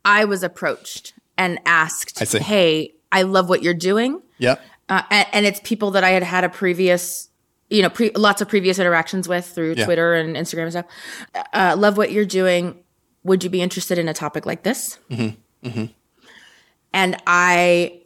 I 0.04 0.25
was 0.25 0.42
approached 0.42 1.14
and 1.38 1.59
asked, 1.66 2.18
"Hey, 2.18 2.94
I 3.11 3.23
love 3.23 3.49
what 3.49 3.62
you're 3.62 3.75
doing," 3.75 4.21
Yep. 4.38 4.61
uh, 4.88 5.02
and, 5.11 5.26
and 5.32 5.47
it's 5.47 5.61
people 5.64 5.92
that 5.92 6.04
I 6.04 6.11
had 6.11 6.23
had 6.23 6.44
a 6.44 6.49
previous. 6.49 7.28
You 7.71 7.80
know, 7.80 7.88
pre- 7.88 8.11
lots 8.11 8.42
of 8.42 8.49
previous 8.49 8.78
interactions 8.78 9.26
with 9.26 9.47
through 9.47 9.75
Yeah. 9.78 9.87
Twitter 9.87 10.12
and 10.12 10.37
Instagram 10.37 10.64
and 10.64 10.73
stuff. 10.73 10.87
Uh, 11.54 11.75
love 11.78 11.97
what 11.97 12.12
you're 12.12 12.26
doing. 12.26 12.78
Would 13.25 13.42
you 13.44 13.49
be 13.49 13.62
interested 13.62 13.97
in 13.97 14.09
a 14.11 14.12
topic 14.14 14.44
like 14.44 14.62
this? 14.62 14.99
Mm-hmm. 15.11 15.87
And 16.92 17.16
I 17.26 17.99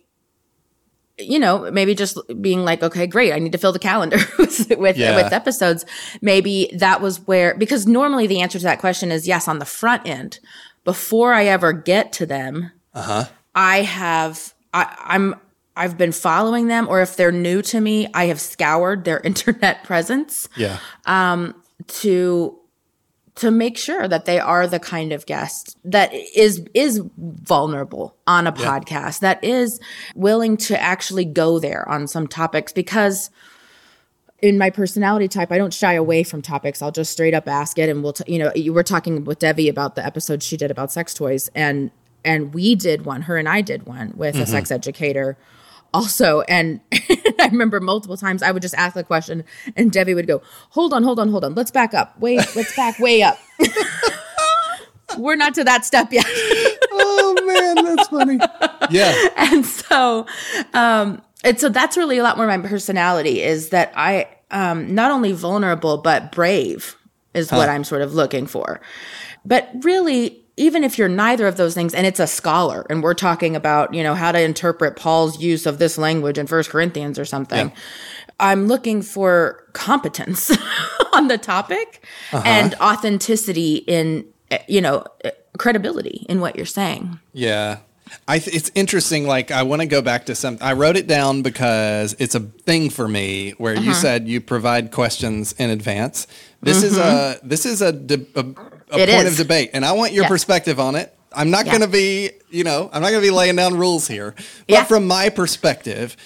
you 1.18 1.38
know, 1.38 1.70
maybe 1.70 1.94
just 1.94 2.18
being 2.42 2.62
like, 2.62 2.82
okay, 2.82 3.06
great, 3.06 3.32
I 3.32 3.38
need 3.38 3.52
to 3.52 3.58
fill 3.58 3.72
the 3.72 3.78
calendar 3.78 4.18
with 4.38 4.70
with, 4.76 4.96
Yeah. 4.98 5.16
with 5.16 5.32
episodes. 5.32 5.84
Maybe 6.20 6.70
that 6.76 7.00
was 7.00 7.20
where 7.26 7.54
because 7.56 7.86
normally 7.86 8.26
the 8.26 8.40
answer 8.42 8.58
to 8.58 8.64
that 8.64 8.78
question 8.80 9.10
is 9.10 9.26
yes 9.26 9.48
on 9.48 9.58
the 9.58 9.64
front 9.64 10.06
end. 10.06 10.38
Before 10.86 11.34
I 11.34 11.44
ever 11.46 11.74
get 11.74 12.14
to 12.14 12.26
them, 12.26 12.70
I 13.54 13.82
have 13.82 14.54
I, 14.72 14.96
I'm 15.04 15.34
I've 15.76 15.98
been 15.98 16.12
following 16.12 16.68
them, 16.68 16.88
or 16.88 17.02
if 17.02 17.16
they're 17.16 17.30
new 17.30 17.60
to 17.62 17.80
me, 17.80 18.08
I 18.14 18.26
have 18.26 18.40
scoured 18.40 19.04
their 19.04 19.20
internet 19.24 19.84
presence 19.84 20.48
Yeah. 20.56 20.78
Um, 21.04 21.54
to 21.88 22.58
to 23.36 23.50
make 23.50 23.76
sure 23.76 24.08
that 24.08 24.24
they 24.24 24.40
are 24.40 24.66
the 24.66 24.80
kind 24.80 25.12
of 25.12 25.26
guest 25.26 25.76
that 25.84 26.12
is 26.14 26.64
is 26.72 27.02
vulnerable 27.18 28.16
on 28.26 28.46
a 28.46 28.52
podcast 28.52 29.20
that 29.20 29.42
is 29.44 29.78
willing 30.14 30.56
to 30.56 30.80
actually 30.80 31.26
go 31.26 31.58
there 31.58 31.86
on 31.88 32.06
some 32.06 32.26
topics 32.26 32.72
because 32.72 33.30
in 34.42 34.58
my 34.58 34.70
personality 34.70 35.28
type 35.28 35.50
I 35.50 35.58
don't 35.58 35.72
shy 35.72 35.94
away 35.94 36.22
from 36.22 36.42
topics. 36.42 36.82
I'll 36.82 36.92
just 36.92 37.12
straight 37.12 37.34
up 37.34 37.48
ask 37.48 37.78
it 37.78 37.88
and 37.88 38.02
we'll 38.02 38.12
t- 38.12 38.30
you 38.32 38.38
know 38.38 38.52
you 38.54 38.72
were 38.72 38.82
talking 38.82 39.24
with 39.24 39.38
Devi 39.38 39.68
about 39.68 39.94
the 39.94 40.04
episode 40.04 40.42
she 40.42 40.56
did 40.56 40.70
about 40.70 40.92
sex 40.92 41.14
toys 41.14 41.50
and 41.54 41.90
and 42.24 42.52
we 42.52 42.74
did 42.74 43.04
one 43.06 43.22
her 43.22 43.36
and 43.36 43.48
I 43.48 43.60
did 43.60 43.86
one 43.86 44.12
with 44.16 44.34
a 44.36 44.46
sex 44.46 44.70
educator 44.70 45.36
also. 45.94 46.40
And 46.42 46.80
i 47.38 47.48
remember 47.50 47.80
multiple 47.80 48.16
times 48.16 48.42
i 48.42 48.50
would 48.50 48.62
just 48.62 48.74
ask 48.74 48.94
the 48.94 49.04
question 49.04 49.44
and 49.76 49.92
devi 49.92 50.14
would 50.14 50.26
go 50.26 50.42
hold 50.70 50.92
on 50.92 51.02
hold 51.02 51.18
on 51.18 51.30
hold 51.30 51.44
on. 51.44 51.54
Let's 51.54 51.70
back 51.70 51.94
up. 51.94 52.18
Wait 52.20 52.38
let's 52.56 52.74
back 52.76 52.98
way 52.98 53.22
up. 53.22 53.38
We're 55.18 55.36
not 55.36 55.54
to 55.54 55.64
that 55.64 55.84
step 55.86 56.12
yet. 56.12 56.26
Oh 56.92 57.34
man, 57.46 57.84
that's 57.96 58.08
funny. 58.08 58.38
Yeah. 58.90 59.14
and 59.36 59.64
so 59.66 60.26
um 60.74 61.20
and 61.46 61.58
so 61.60 61.68
that's 61.70 61.96
really 61.96 62.18
a 62.18 62.22
lot 62.22 62.36
more 62.36 62.46
my 62.46 62.58
personality 62.58 63.42
is 63.42 63.70
that 63.70 63.92
i 63.96 64.26
um 64.50 64.94
not 64.94 65.10
only 65.10 65.32
vulnerable 65.32 65.96
but 65.98 66.30
brave 66.32 66.96
is 67.34 67.50
what 67.52 67.68
i'm 67.68 67.84
sort 67.84 68.02
of 68.02 68.14
looking 68.14 68.46
for 68.46 68.80
but 69.44 69.70
really 69.82 70.42
even 70.58 70.84
if 70.84 70.96
you're 70.98 71.08
neither 71.08 71.46
of 71.46 71.56
those 71.58 71.74
things 71.74 71.92
and 71.94 72.06
it's 72.06 72.18
a 72.20 72.26
scholar 72.26 72.86
and 72.90 73.02
we're 73.02 73.14
talking 73.14 73.54
about 73.56 73.92
you 73.94 74.02
know 74.02 74.14
how 74.14 74.32
to 74.32 74.40
interpret 74.40 74.96
paul's 74.96 75.40
use 75.40 75.66
of 75.66 75.78
this 75.78 75.96
language 75.98 76.38
in 76.38 76.46
first 76.46 76.70
corinthians 76.70 77.18
or 77.18 77.24
something 77.24 77.68
Yeah. 77.68 77.74
i'm 78.40 78.66
looking 78.66 79.02
for 79.02 79.64
competence 79.72 80.50
on 81.12 81.28
the 81.28 81.38
topic 81.38 82.04
and 82.32 82.74
authenticity 82.80 83.76
in 83.76 84.24
you 84.68 84.80
know 84.80 85.04
credibility 85.58 86.24
in 86.28 86.40
what 86.40 86.56
you're 86.56 86.66
saying 86.66 87.18
Yeah. 87.32 87.78
I 88.28 88.38
th- 88.38 88.54
it's 88.56 88.70
interesting. 88.74 89.26
Like, 89.26 89.50
I 89.50 89.62
want 89.64 89.82
to 89.82 89.86
go 89.86 90.00
back 90.02 90.26
to 90.26 90.34
some. 90.34 90.58
I 90.60 90.72
wrote 90.74 90.96
it 90.96 91.06
down 91.06 91.42
because 91.42 92.14
it's 92.18 92.34
a 92.34 92.40
thing 92.40 92.90
for 92.90 93.06
me 93.08 93.52
where 93.58 93.74
Uh-huh. 93.76 93.84
you 93.84 93.94
said 93.94 94.28
you 94.28 94.40
provide 94.40 94.90
questions 94.92 95.52
in 95.58 95.70
advance. 95.70 96.26
This 96.62 96.82
is 96.82 96.96
a 96.98 97.38
this 97.42 97.66
is 97.66 97.82
a, 97.82 97.92
de- 97.92 98.26
a, 98.34 98.40
a 98.40 98.44
Mm-hmm. 98.44 98.96
Point 99.12 99.26
is. 99.26 99.32
of 99.32 99.36
debate, 99.46 99.70
and 99.74 99.84
I 99.84 99.92
want 99.92 100.12
your 100.12 100.22
Yeah. 100.24 100.28
perspective 100.28 100.78
on 100.78 100.94
it. 100.94 101.12
I'm 101.32 101.50
not 101.50 101.66
Yeah. 101.66 101.72
going 101.72 101.82
to 101.82 101.88
be, 101.88 102.30
you 102.50 102.62
know, 102.64 102.88
I'm 102.92 103.02
not 103.02 103.10
going 103.10 103.20
to 103.22 103.26
be 103.26 103.32
laying 103.34 103.56
down 103.56 103.76
rules 103.76 104.06
here. 104.06 104.32
But 104.36 104.44
Yeah. 104.68 104.84
from 104.84 105.06
my 105.08 105.28
perspective, 105.28 106.16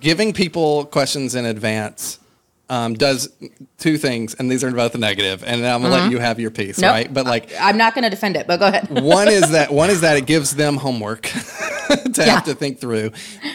giving 0.00 0.32
people 0.34 0.84
questions 0.84 1.34
in 1.34 1.46
advance 1.46 2.18
um, 2.70 2.94
does 2.94 3.28
two 3.78 3.98
things, 3.98 4.34
and 4.34 4.50
these 4.50 4.64
are 4.64 4.70
both 4.70 4.96
negative. 4.96 5.44
And 5.44 5.66
I'm 5.66 5.82
gonna 5.82 5.92
let 5.92 6.10
you 6.10 6.18
have 6.18 6.40
your 6.40 6.50
piece, 6.50 6.76
Mm-hmm. 6.76 6.80
Nope. 6.82 6.92
right? 6.92 7.12
But 7.14 7.26
like, 7.26 7.50
i'm 7.60 7.76
not 7.76 7.94
to 8.04 8.10
defend 8.10 8.36
it 8.36 8.46
but 8.46 8.58
go 8.60 8.66
ahead 8.68 8.88
one 9.02 9.28
is 9.28 9.50
that 9.50 9.72
one 9.82 9.90
is 9.90 10.00
that 10.00 10.16
it 10.16 10.24
gives 10.26 10.54
them 10.56 10.76
homework 10.78 11.22
to 11.24 12.12
Yeah. 12.16 12.24
have 12.36 12.44
to 12.44 12.54
think 12.54 12.78
through. 12.80 13.10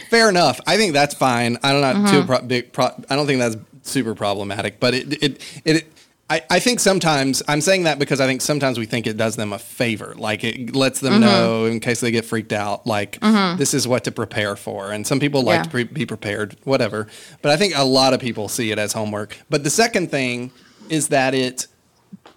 Fair 0.10 0.29
enough. 0.29 0.60
I 0.67 0.77
think 0.77 0.93
that's 0.93 1.15
fine. 1.15 1.57
I 1.63 1.72
don't 1.72 1.81
know 1.81 1.93
Mm-hmm. 1.95 2.12
too 2.22 2.25
pro- 2.27 2.41
big. 2.41 2.74
Pro- 2.74 2.95
I 3.10 3.15
don't 3.15 3.25
think 3.25 3.39
that's 3.39 3.55
super 3.84 4.13
problematic. 4.15 4.79
But 4.79 4.93
it 4.93 5.24
it 5.24 5.41
it. 5.63 5.88
I, 6.27 6.41
I 6.50 6.60
think 6.60 6.79
sometimes 6.79 7.44
I'm 7.48 7.62
saying 7.62 7.84
that 7.84 8.00
because 8.00 8.20
I 8.20 8.25
think 8.25 8.41
sometimes 8.41 8.79
we 8.79 8.88
think 8.88 9.05
it 9.05 9.15
does 9.15 9.36
them 9.36 9.53
a 9.53 9.60
favor, 9.60 10.15
like 10.17 10.44
it 10.44 10.75
lets 10.75 11.00
Mm-hmm. 11.01 11.12
them 11.12 11.22
know 11.22 11.65
in 11.65 11.79
case 11.79 12.00
they 12.00 12.10
get 12.10 12.25
freaked 12.25 12.51
out, 12.53 12.88
like 12.88 13.20
this 13.22 13.75
is 13.75 13.88
what 13.88 14.03
to 14.05 14.12
prepare 14.12 14.55
for. 14.55 14.91
And 14.91 15.05
some 15.05 15.20
people 15.20 15.44
like 15.44 15.58
Yeah. 15.58 15.63
to 15.63 15.70
pre- 15.70 15.84
be 15.84 16.05
prepared, 16.08 16.58
whatever. 16.63 17.08
But 17.44 17.51
I 17.51 17.58
think 17.58 17.74
a 17.77 17.84
lot 17.84 18.13
of 18.13 18.20
people 18.20 18.48
see 18.50 18.72
it 18.72 18.79
as 18.79 18.94
homework. 18.94 19.38
But 19.51 19.63
the 19.63 19.70
second 19.70 20.10
thing 20.10 20.51
is 20.89 21.10
that 21.10 21.36
it 21.36 21.67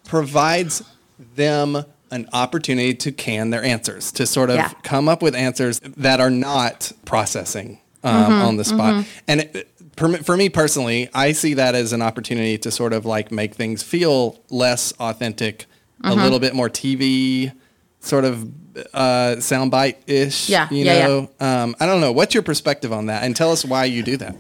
provides 0.05 0.83
them 1.37 1.85
an 2.11 2.29
opportunity 2.33 2.95
to 2.95 3.13
can 3.13 3.51
their 3.51 3.63
answers, 3.63 4.13
to 4.13 4.27
sort 4.27 4.51
of 4.51 4.57
Yeah. 4.57 4.71
come 4.83 5.09
up 5.09 5.23
with 5.23 5.35
answers 5.35 5.81
that 5.81 6.21
are 6.21 6.31
not 6.31 6.93
processing 7.05 7.81
um, 8.05 8.33
on 8.33 8.57
the 8.57 8.65
spot. 8.65 9.05
And 9.27 9.41
it, 9.41 9.69
for, 9.99 10.09
me- 10.09 10.19
for 10.19 10.37
me 10.37 10.49
personally, 10.49 11.09
I 11.15 11.33
see 11.33 11.55
that 11.55 11.75
as 11.75 11.93
an 11.93 12.03
opportunity 12.03 12.57
to 12.59 12.71
sort 12.71 12.93
of 12.93 13.05
like 13.05 13.31
make 13.31 13.55
things 13.55 13.83
feel 13.83 14.39
less 14.51 14.93
authentic, 14.99 15.67
a 16.05 16.15
little 16.15 16.39
bit 16.39 16.55
more 16.55 16.69
TV 16.71 17.53
sort 18.01 18.25
of 18.25 18.45
uh, 18.95 19.35
soundbite 19.39 19.97
ish. 20.07 20.49
Yeah, 20.49 20.69
You 20.71 20.85
yeah, 20.85 21.07
know, 21.07 21.31
Um, 21.41 21.75
I 21.81 21.87
don't 21.87 22.01
know. 22.01 22.13
What's 22.13 22.33
your 22.35 22.43
perspective 22.45 22.93
on 22.93 23.07
that? 23.07 23.25
And 23.25 23.35
tell 23.35 23.51
us 23.53 23.65
why 23.65 23.85
you 23.87 24.03
do 24.03 24.17
that. 24.19 24.37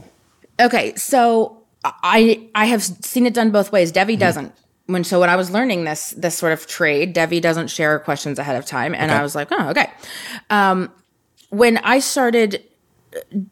Okay, 0.60 0.94
so 0.96 1.62
I 1.84 2.48
I 2.54 2.66
have 2.66 2.82
seen 2.82 3.26
it 3.26 3.34
done 3.34 3.50
both 3.50 3.70
ways. 3.72 3.90
Devi 3.92 4.14
Mm-hmm. 4.14 4.20
doesn't. 4.20 4.52
When 4.86 5.04
so 5.04 5.20
when 5.20 5.28
I 5.30 5.36
was 5.36 5.50
learning 5.50 5.84
this 5.84 6.10
this 6.16 6.36
sort 6.38 6.52
of 6.52 6.66
trade, 6.66 7.12
Devi 7.12 7.40
doesn't 7.40 7.68
share 7.68 7.98
questions 7.98 8.38
ahead 8.38 8.56
of 8.56 8.64
time, 8.64 8.94
and 8.94 9.10
Okay. 9.10 9.20
I 9.20 9.22
was 9.22 9.34
like, 9.34 9.48
oh, 9.50 9.68
okay. 9.70 9.90
Um, 10.50 10.90
when 11.50 11.78
I 11.78 11.98
started 12.00 12.62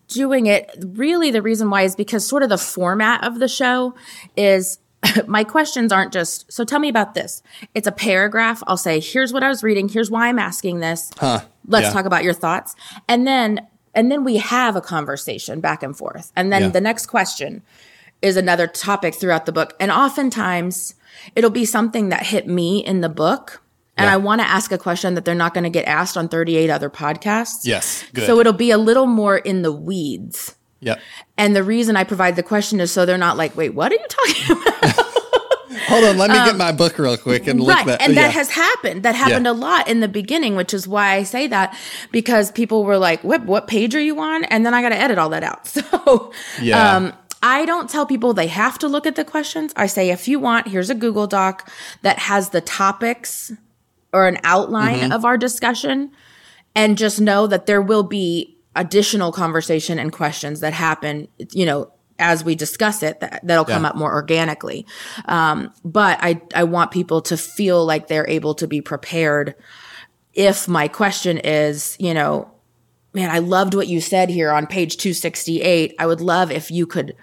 doing 0.08 0.46
it, 0.46 0.70
really 0.84 1.30
the 1.30 1.42
reason 1.42 1.70
why 1.70 1.82
is 1.82 1.94
because 1.96 2.26
sort 2.26 2.42
of 2.42 2.48
the 2.48 2.58
format 2.58 3.24
of 3.24 3.38
the 3.38 3.48
show 3.48 3.94
is 4.36 4.78
my 5.26 5.44
questions 5.44 5.92
aren't 5.92 6.12
just 6.12 6.50
so 6.52 6.64
tell 6.64 6.78
me 6.80 6.88
about 6.88 7.14
this. 7.14 7.42
It's 7.74 7.86
a 7.86 7.92
paragraph. 7.92 8.62
I'll 8.66 8.76
say, 8.76 8.98
here's 9.00 9.32
what 9.32 9.42
I 9.42 9.48
was 9.48 9.62
reading, 9.62 9.88
here's 9.88 10.10
why 10.10 10.28
I'm 10.28 10.38
asking 10.38 10.80
this. 10.80 11.10
Huh. 11.18 11.40
Let's 11.66 11.86
Yeah. 11.88 11.92
talk 11.92 12.04
about 12.06 12.24
your 12.24 12.32
thoughts. 12.34 12.74
And 13.08 13.26
then 13.26 13.66
and 13.94 14.12
then 14.12 14.24
we 14.24 14.36
have 14.36 14.76
a 14.76 14.80
conversation 14.82 15.60
back 15.60 15.82
and 15.82 15.96
forth. 15.96 16.30
And 16.36 16.52
then 16.52 16.62
Yeah. 16.62 16.68
the 16.68 16.80
next 16.82 17.06
question 17.06 17.62
is 18.20 18.36
another 18.36 18.66
topic 18.66 19.14
throughout 19.14 19.46
the 19.46 19.52
book. 19.52 19.74
And 19.80 19.90
oftentimes 19.90 20.94
it'll 21.34 21.50
be 21.50 21.64
something 21.64 22.08
that 22.10 22.26
hit 22.26 22.46
me 22.46 22.84
in 22.84 23.00
the 23.00 23.08
book. 23.08 23.62
And 23.96 24.06
Yeah. 24.06 24.14
I 24.14 24.16
want 24.18 24.40
to 24.42 24.46
ask 24.48 24.70
a 24.72 24.78
question 24.78 25.14
that 25.14 25.24
they're 25.24 25.34
not 25.34 25.54
going 25.54 25.64
to 25.64 25.70
get 25.70 25.86
asked 25.86 26.16
on 26.16 26.28
38 26.28 26.68
other 26.70 26.90
podcasts. 26.90 27.60
Yes. 27.64 28.04
Good. 28.12 28.26
So 28.26 28.38
it'll 28.40 28.52
be 28.52 28.70
a 28.70 28.78
little 28.78 29.06
more 29.06 29.38
in 29.38 29.62
the 29.62 29.72
weeds. 29.72 30.54
yep. 30.80 31.00
And 31.38 31.56
the 31.56 31.62
reason 31.64 31.96
I 31.96 32.04
provide 32.04 32.36
the 32.36 32.42
question 32.42 32.80
is 32.80 32.92
so 32.92 33.06
they're 33.06 33.16
not 33.18 33.36
like, 33.36 33.56
wait, 33.56 33.70
what 33.74 33.90
are 33.92 33.94
you 33.96 34.06
talking 34.08 34.56
about? 34.62 35.06
Hold 35.88 36.04
on. 36.04 36.18
Let 36.18 36.30
me 36.30 36.36
get 36.36 36.56
my 36.56 36.72
book 36.72 36.98
real 36.98 37.16
quick 37.16 37.46
and 37.46 37.60
look 37.60 37.70
Um, 37.70 37.76
right. 37.76 37.86
that. 37.98 38.02
and 38.02 38.14
yeah. 38.14 38.22
that 38.22 38.32
has 38.34 38.50
happened. 38.50 39.02
That 39.04 39.14
happened 39.14 39.46
Yeah. 39.46 39.52
a 39.52 39.54
lot 39.54 39.88
in 39.88 40.00
the 40.00 40.08
beginning, 40.08 40.56
which 40.56 40.74
is 40.74 40.86
why 40.88 41.12
I 41.14 41.22
say 41.22 41.46
that 41.48 41.76
because 42.10 42.50
people 42.50 42.84
were 42.84 42.98
like, 42.98 43.22
what, 43.22 43.44
what 43.46 43.66
page 43.68 43.94
are 43.94 44.00
you 44.00 44.18
on? 44.20 44.44
And 44.44 44.66
then 44.66 44.74
I 44.74 44.82
got 44.82 44.88
to 44.90 44.96
edit 45.00 45.16
all 45.18 45.28
that 45.30 45.42
out. 45.44 45.66
So, 45.76 46.32
Yeah. 46.60 46.96
um, 46.96 47.12
I 47.42 47.64
don't 47.66 47.88
tell 47.88 48.04
people 48.06 48.32
they 48.34 48.48
have 48.48 48.78
to 48.80 48.88
look 48.88 49.06
at 49.06 49.14
the 49.14 49.24
questions. 49.24 49.72
I 49.76 49.86
say, 49.86 50.10
if 50.10 50.26
you 50.26 50.38
want, 50.40 50.68
here's 50.68 50.90
a 50.90 50.94
Google 50.94 51.26
Doc 51.28 51.70
that 52.02 52.18
has 52.18 52.50
the 52.50 52.60
topics 52.60 53.52
or 54.12 54.26
an 54.26 54.38
outline 54.44 55.00
Mm-hmm. 55.00 55.12
of 55.12 55.24
our 55.24 55.36
discussion. 55.36 56.12
And 56.74 56.98
just 56.98 57.20
know 57.20 57.46
that 57.46 57.66
there 57.66 57.80
will 57.80 58.02
be 58.02 58.58
additional 58.74 59.32
conversation 59.32 59.98
and 59.98 60.12
questions 60.12 60.60
that 60.60 60.74
happen, 60.74 61.28
you 61.52 61.64
know, 61.64 61.90
as 62.18 62.44
we 62.44 62.54
discuss 62.54 63.02
it, 63.02 63.20
that, 63.20 63.40
that'll 63.46 63.64
come 63.64 63.84
up 63.84 63.96
more 63.96 64.12
organically. 64.12 64.86
Um, 65.26 65.72
but 65.84 66.18
I, 66.22 66.40
I 66.54 66.64
want 66.64 66.90
people 66.90 67.20
to 67.22 67.36
feel 67.36 67.84
like 67.84 68.08
they're 68.08 68.28
able 68.28 68.54
to 68.56 68.66
be 68.66 68.80
prepared 68.80 69.54
if 70.32 70.68
my 70.68 70.86
question 70.86 71.38
is, 71.38 71.96
you 71.98 72.12
know, 72.12 72.50
man, 73.14 73.30
I 73.30 73.38
loved 73.38 73.74
what 73.74 73.88
you 73.88 74.00
said 74.00 74.28
here 74.28 74.50
on 74.50 74.66
page 74.66 74.98
268. 74.98 75.94
I 75.98 76.06
would 76.06 76.20
love 76.20 76.50
if 76.50 76.70
you 76.70 76.86
could 76.86 77.16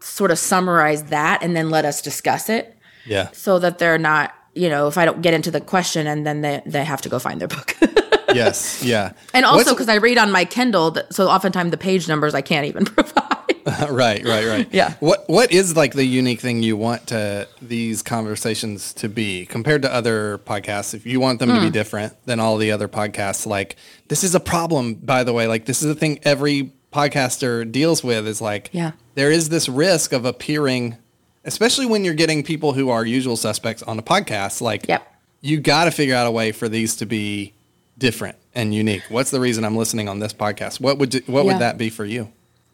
sort 0.00 0.30
of 0.30 0.38
summarize 0.38 1.04
that 1.04 1.42
and 1.42 1.56
then 1.56 1.70
let 1.70 1.86
us 1.86 2.02
discuss 2.02 2.50
it 2.50 2.76
yeah. 3.06 3.30
so 3.32 3.58
that 3.58 3.78
they're 3.78 3.98
not, 3.98 4.34
you 4.54 4.68
know, 4.68 4.86
if 4.88 4.96
I 4.98 5.04
don't 5.04 5.20
get 5.22 5.34
into 5.34 5.50
the 5.50 5.60
question 5.60 6.06
and 6.06 6.26
then 6.26 6.40
they, 6.42 6.62
they 6.66 6.84
have 6.84 7.00
to 7.02 7.08
go 7.08 7.18
find 7.18 7.40
their 7.40 7.48
book. 7.48 7.76
Yes. 8.34 8.82
Yeah. 8.82 9.12
and 9.32 9.44
also 9.44 9.74
because 9.74 9.88
I 9.88 9.96
read 9.96 10.18
on 10.18 10.32
my 10.32 10.44
Kindle, 10.44 10.90
that, 10.92 11.14
so 11.14 11.28
oftentimes 11.28 11.70
the 11.70 11.76
page 11.76 12.08
numbers 12.08 12.34
I 12.34 12.40
can't 12.40 12.66
even 12.66 12.84
provide. 12.96 13.22
right, 13.88 14.24
right, 14.24 14.44
right. 14.46 14.68
Yeah. 14.72 14.94
What 14.98 15.22
What 15.28 15.52
is 15.52 15.76
like 15.76 15.92
the 15.92 16.04
unique 16.04 16.40
thing 16.40 16.60
you 16.60 16.76
want 16.76 17.06
to 17.08 17.46
these 17.62 18.02
conversations 18.02 18.92
to 18.94 19.08
be 19.08 19.46
compared 19.46 19.82
to 19.82 19.92
other 19.94 20.38
podcasts? 20.38 20.94
If 20.94 21.06
you 21.06 21.20
want 21.20 21.38
them 21.38 21.50
to 21.50 21.56
Hmm. 21.60 21.66
be 21.66 21.70
different 21.70 22.14
than 22.26 22.40
all 22.40 22.56
the 22.56 22.72
other 22.72 22.88
podcasts, 22.88 23.46
like 23.46 23.76
this 24.08 24.24
is 24.24 24.34
a 24.34 24.40
problem, 24.40 24.94
by 24.94 25.22
the 25.22 25.32
way. 25.32 25.46
Like 25.46 25.66
this 25.66 25.80
is 25.82 25.90
a 25.90 25.94
thing 25.94 26.18
every 26.24 26.72
podcaster 26.92 27.70
deals 27.70 28.02
with. 28.02 28.26
Is 28.26 28.40
like, 28.40 28.68
Yeah. 28.72 28.92
there 29.14 29.30
is 29.30 29.48
this 29.48 29.68
risk 29.68 30.12
of 30.12 30.24
appearing, 30.24 30.96
especially 31.44 31.86
when 31.86 32.04
you're 32.04 32.14
getting 32.14 32.42
people 32.42 32.72
who 32.72 32.90
are 32.90 33.04
usual 33.04 33.36
suspects 33.36 33.82
on 33.82 33.98
a 33.98 34.02
podcast. 34.02 34.60
Like, 34.60 34.86
Yep. 34.88 35.06
you 35.40 35.60
got 35.60 35.84
to 35.84 35.90
figure 35.90 36.14
out 36.14 36.26
a 36.26 36.30
way 36.30 36.52
for 36.52 36.68
these 36.68 36.96
to 36.96 37.06
be 37.06 37.52
different 37.98 38.36
and 38.54 38.74
unique. 38.74 39.02
What's 39.08 39.30
the 39.30 39.40
reason 39.40 39.64
I'm 39.64 39.76
listening 39.76 40.08
on 40.08 40.18
this 40.18 40.32
podcast? 40.32 40.80
What 40.80 40.98
would 40.98 41.14
what 41.26 41.44
Yeah. 41.44 41.52
would 41.52 41.60
that 41.60 41.78
be 41.78 41.90
for 41.90 42.04
you? 42.04 42.28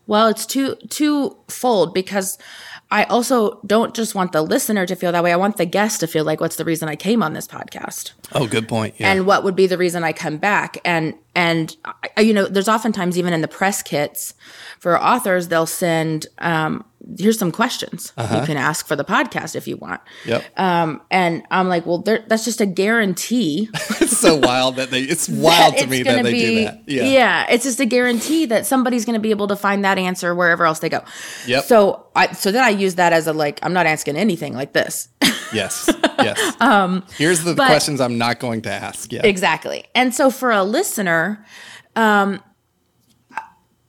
Well, 0.07 0.27
it's 0.29 0.45
two 0.47 0.75
twofold 0.89 1.95
because 1.95 2.37
I 2.91 3.05
also 3.05 3.61
don't 3.65 3.95
just 3.95 4.17
want 4.17 4.33
the 4.33 4.43
listener 4.43 4.85
to 4.87 4.97
feel 4.97 5.13
that 5.13 5.23
way. 5.23 5.33
I 5.33 5.37
want 5.37 5.57
the 5.57 5.65
guest 5.67 6.01
to 6.01 6.09
feel 6.09 6.25
like, 6.25 6.41
what's 6.41 6.57
the 6.57 6.65
reason 6.65 6.89
I 6.89 6.97
came 6.97 7.23
on 7.23 7.33
this 7.35 7.47
podcast? 7.47 8.11
Oh, 8.33 8.47
good 8.49 8.67
point. 8.69 8.95
Yeah. 8.99 9.13
and 9.13 9.27
what 9.27 9.45
would 9.45 9.55
be 9.55 9.69
the 9.69 9.79
reason 9.79 10.03
I 10.03 10.13
come 10.13 10.39
back. 10.39 10.79
And 10.85 11.15
and 11.35 11.75
I, 12.17 12.21
you 12.23 12.35
know, 12.35 12.47
there's 12.47 12.69
oftentimes 12.69 13.19
even 13.19 13.33
in 13.33 13.41
the 13.41 13.49
press 13.49 13.83
kits 13.83 14.35
for 14.79 15.01
authors, 15.01 15.49
they'll 15.49 15.67
send 15.67 16.27
um, 16.39 16.85
here's 17.19 17.39
some 17.39 17.51
questions 17.51 18.13
you 18.19 18.43
can 18.47 18.57
ask 18.57 18.87
for 18.87 18.95
the 18.95 19.05
podcast 19.05 19.57
if 19.57 19.67
you 19.67 19.77
want. 19.77 20.01
yep. 20.25 20.45
Um, 20.59 21.01
and 21.11 21.43
I'm 21.51 21.69
like, 21.69 21.87
well, 21.87 21.99
that's 21.99 22.45
just 22.45 22.61
a 22.61 22.67
guarantee. 22.67 23.69
it's 23.75 24.19
so 24.19 24.37
wild 24.37 24.77
that 24.77 24.91
they 24.91 25.03
it's 25.03 25.29
wild 25.29 25.75
to 25.77 25.83
it's 25.85 25.91
me 25.91 26.03
that 26.03 26.23
they 26.25 26.33
be, 26.33 26.41
do 26.41 26.65
that 26.65 26.83
Yeah. 26.87 27.05
yeah 27.05 27.47
it's 27.51 27.65
just 27.65 27.81
a 27.81 27.87
guarantee 27.87 28.47
that 28.47 28.67
somebody's 28.67 29.05
going 29.05 29.15
to 29.15 29.21
be 29.21 29.31
able 29.31 29.49
to 29.49 29.57
find 29.57 29.85
that 29.85 29.99
answer 29.99 30.35
wherever 30.35 30.65
else 30.67 30.81
they 30.81 30.89
go. 30.89 31.03
Yep. 31.47 31.65
So 31.65 32.07
I 32.15 32.33
so 32.33 32.53
then 32.53 32.63
I 32.65 32.71
use 32.71 32.97
that 32.97 33.13
as 33.13 33.27
a 33.27 33.33
like 33.33 33.61
I'm 33.63 33.73
not 33.73 33.87
asking 33.87 34.17
anything 34.17 34.55
like 34.55 34.73
this. 34.73 35.09
yes 35.53 35.91
yes 36.19 36.57
um 36.61 37.05
here's 37.19 37.43
the 37.45 37.55
but- 37.55 37.67
questions 37.67 38.01
i'm 38.01 38.19
not 38.19 38.39
going 38.41 38.63
to 38.63 38.71
ask 38.71 39.13
yeah 39.13 39.21
Exactly. 39.25 39.85
And 39.95 40.15
so 40.15 40.31
for 40.31 40.51
a 40.51 40.63
listener, 40.63 41.45
um, 41.97 42.41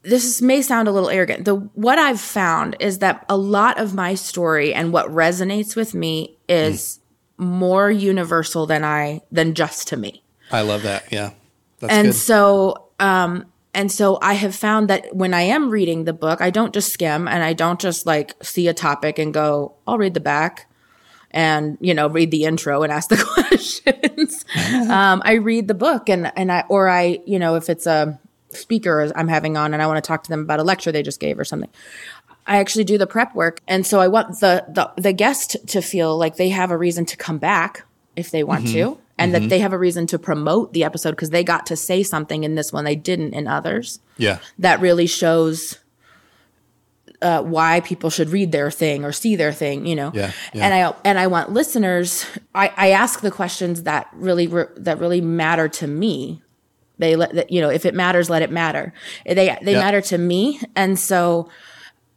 this 0.04 0.42
may 0.42 0.62
sound 0.62 0.88
a 0.88 0.92
little 0.92 1.10
arrogant. 1.10 1.46
The 1.46 1.56
what 1.56 2.00
I've 2.00 2.20
found 2.20 2.76
is 2.80 3.00
that 3.00 3.26
a 3.30 3.38
lot 3.38 3.80
of 3.80 3.94
my 3.94 4.16
story 4.16 4.74
and 4.74 4.92
what 4.92 5.08
resonates 5.08 5.76
with 5.76 5.94
me 5.94 6.38
is 6.50 7.00
more 7.38 7.92
universal 7.92 8.66
than 8.66 8.84
I 8.84 9.22
than 9.32 9.54
just 9.54 9.88
to 9.90 9.98
me. 9.98 10.24
i 10.52 10.62
love 10.62 10.84
that 10.84 11.12
yeah 11.12 11.32
that's 11.80 11.94
and 11.94 12.08
good 12.08 12.16
so 12.16 12.90
um 13.00 13.46
and 13.74 13.90
so 13.92 14.20
I 14.22 14.34
have 14.34 14.54
found 14.54 14.90
that 14.90 15.16
when 15.16 15.34
I 15.34 15.44
am 15.44 15.70
reading 15.70 16.04
the 16.04 16.14
book, 16.14 16.42
I 16.42 16.50
don't 16.50 16.74
just 16.74 16.92
skim 16.92 17.28
and 17.28 17.42
I 17.42 17.54
don't 17.54 17.80
just 17.80 18.06
like 18.06 18.36
see 18.44 18.68
a 18.68 18.74
topic 18.74 19.18
and 19.18 19.34
go, 19.34 19.76
I'll 19.88 19.98
read 19.98 20.14
the 20.14 20.20
back 20.20 20.70
and, 21.32 21.78
you 21.82 21.94
know, 21.94 22.08
read 22.08 22.32
the 22.32 22.46
intro 22.46 22.84
and 22.84 22.92
ask 22.92 23.10
the 23.10 23.18
questions. 23.34 24.46
um, 24.90 25.22
I 25.26 25.34
read 25.34 25.68
the 25.68 25.74
book 25.74 26.10
and, 26.10 26.32
and 26.36 26.52
I, 26.52 26.64
or 26.70 26.90
I, 26.90 27.20
you 27.26 27.40
know, 27.40 27.56
if 27.56 27.70
it's 27.70 27.88
a 27.88 28.20
speaker 28.50 29.12
I'm 29.16 29.28
having 29.28 29.58
on 29.58 29.74
and 29.74 29.82
I 29.82 29.88
want 29.88 30.04
to 30.04 30.08
talk 30.08 30.24
to 30.24 30.30
them 30.30 30.42
about 30.42 30.60
a 30.60 30.64
lecture 30.64 30.92
they 30.92 31.04
just 31.04 31.20
gave 31.20 31.40
or 31.40 31.46
something. 31.46 31.70
I 32.46 32.58
actually 32.58 32.84
do 32.84 32.98
the 32.98 33.08
prep 33.08 33.34
work. 33.36 33.62
And 33.68 33.86
so 33.86 34.00
I 34.00 34.08
want 34.08 34.40
the, 34.40 34.66
the, 34.68 34.92
the 35.02 35.14
guest 35.14 35.56
to 35.68 35.82
feel 35.82 36.18
like 36.18 36.36
they 36.36 36.50
have 36.50 36.72
a 36.72 36.78
reason 36.78 37.06
to 37.06 37.18
come 37.18 37.38
back 37.38 37.86
if 38.16 38.32
they 38.32 38.44
want 38.44 38.68
to, 38.68 38.98
and 39.18 39.34
that 39.34 39.50
they 39.50 39.60
have 39.60 39.74
a 39.74 39.78
reason 39.78 40.08
to 40.08 40.20
promote 40.20 40.74
the 40.74 40.84
episode 40.84 41.12
because 41.12 41.30
they 41.30 41.44
got 41.44 41.66
to 41.68 41.76
say 41.76 42.04
something 42.04 42.44
in 42.44 42.56
this 42.56 42.74
one 42.74 42.84
they 42.86 42.96
didn't 42.96 43.34
in 43.34 43.48
others 43.48 44.00
yeah 44.18 44.40
that 44.60 44.80
really 44.82 45.08
shows 45.08 45.80
uh, 47.22 47.42
why 47.44 47.82
people 47.82 48.10
should 48.10 48.30
read 48.30 48.52
their 48.52 48.72
thing 48.72 49.06
or 49.06 49.12
see 49.12 49.36
their 49.36 49.54
thing, 49.54 49.86
you 49.86 49.96
know. 49.96 50.12
Yeah, 50.14 50.32
yeah. 50.54 50.66
And 50.66 50.74
I 50.74 50.94
and 51.06 51.20
I 51.20 51.28
want 51.28 51.52
listeners. 51.52 52.26
I, 52.56 52.72
I 52.76 52.90
ask 52.92 53.22
the 53.22 53.32
questions 53.32 53.84
that 53.84 54.08
really 54.14 54.48
re, 54.48 54.66
that 54.78 55.00
really 55.00 55.22
matter 55.22 55.68
to 55.70 55.88
me. 55.88 56.42
They 56.98 57.16
let 57.16 57.34
that 57.34 57.52
you 57.52 57.62
know 57.62 57.70
if 57.70 57.86
it 57.86 57.94
matters, 57.96 58.30
let 58.30 58.42
it 58.42 58.52
matter. 58.52 58.94
They 59.26 59.36
they 59.62 59.74
Yeah. 59.74 59.80
matter 59.80 60.02
to 60.02 60.18
me, 60.18 60.60
and 60.76 60.98
so 61.00 61.50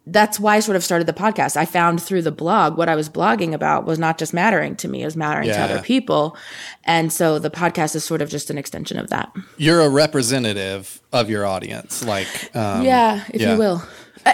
that's 0.07 0.39
why 0.39 0.57
I 0.57 0.61
sort 0.61 0.77
of 0.77 0.85
started 0.85 1.07
the 1.07 1.15
podcast. 1.15 1.57
I 1.57 1.65
found 1.65 2.03
through 2.03 2.21
the 2.21 2.31
blog 2.31 2.77
what 2.77 2.91
I 2.91 2.95
was 2.95 3.09
blogging 3.09 3.55
about 3.55 3.87
was 3.87 3.99
not 3.99 4.19
just 4.19 4.35
mattering 4.35 4.77
to 4.77 4.89
me; 4.89 5.01
it 5.01 5.07
was 5.07 5.17
mattering 5.17 5.49
Yeah. 5.49 5.67
to 5.67 5.73
other 5.75 5.83
people, 5.83 6.37
and 6.85 7.11
so 7.11 7.39
the 7.39 7.49
podcast 7.51 7.95
is 7.97 8.05
sort 8.05 8.21
of 8.21 8.29
just 8.29 8.51
an 8.51 8.59
extension 8.59 8.99
of 8.99 9.09
that. 9.09 9.33
you're 9.57 9.81
a 9.81 9.89
representative 9.89 11.01
of 11.13 11.31
your 11.31 11.47
audience 11.47 12.05
like 12.05 12.55
um, 12.55 12.83
yeah, 12.85 13.25
if 13.33 13.41
yeah. 13.41 13.53
you 13.53 13.59
will. 13.59 13.83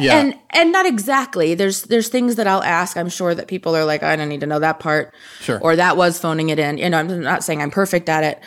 Yeah. 0.00 0.18
And 0.18 0.38
and 0.50 0.72
not 0.72 0.87
exactly. 0.87 1.55
There's 1.55 1.83
there's 1.83 2.09
things 2.09 2.37
that 2.37 2.46
I'll 2.46 2.62
ask. 2.62 2.96
I'm 2.96 3.09
sure 3.09 3.35
that 3.35 3.48
people 3.48 3.74
are 3.74 3.85
like, 3.85 4.03
I 4.03 4.14
don't 4.16 4.29
need 4.29 4.40
to 4.40 4.46
know 4.46 4.59
that 4.61 4.79
part, 4.79 5.12
Sure. 5.40 5.59
or 5.61 5.76
that 5.76 5.96
was 5.96 6.18
phoning 6.18 6.50
it 6.50 6.59
in. 6.59 6.79
You 6.79 6.90
know, 6.90 6.98
I'm 6.98 7.22
not 7.22 7.42
saying 7.42 7.61
I'm 7.61 7.70
perfect 7.70 8.09
at 8.09 8.22
it, 8.24 8.40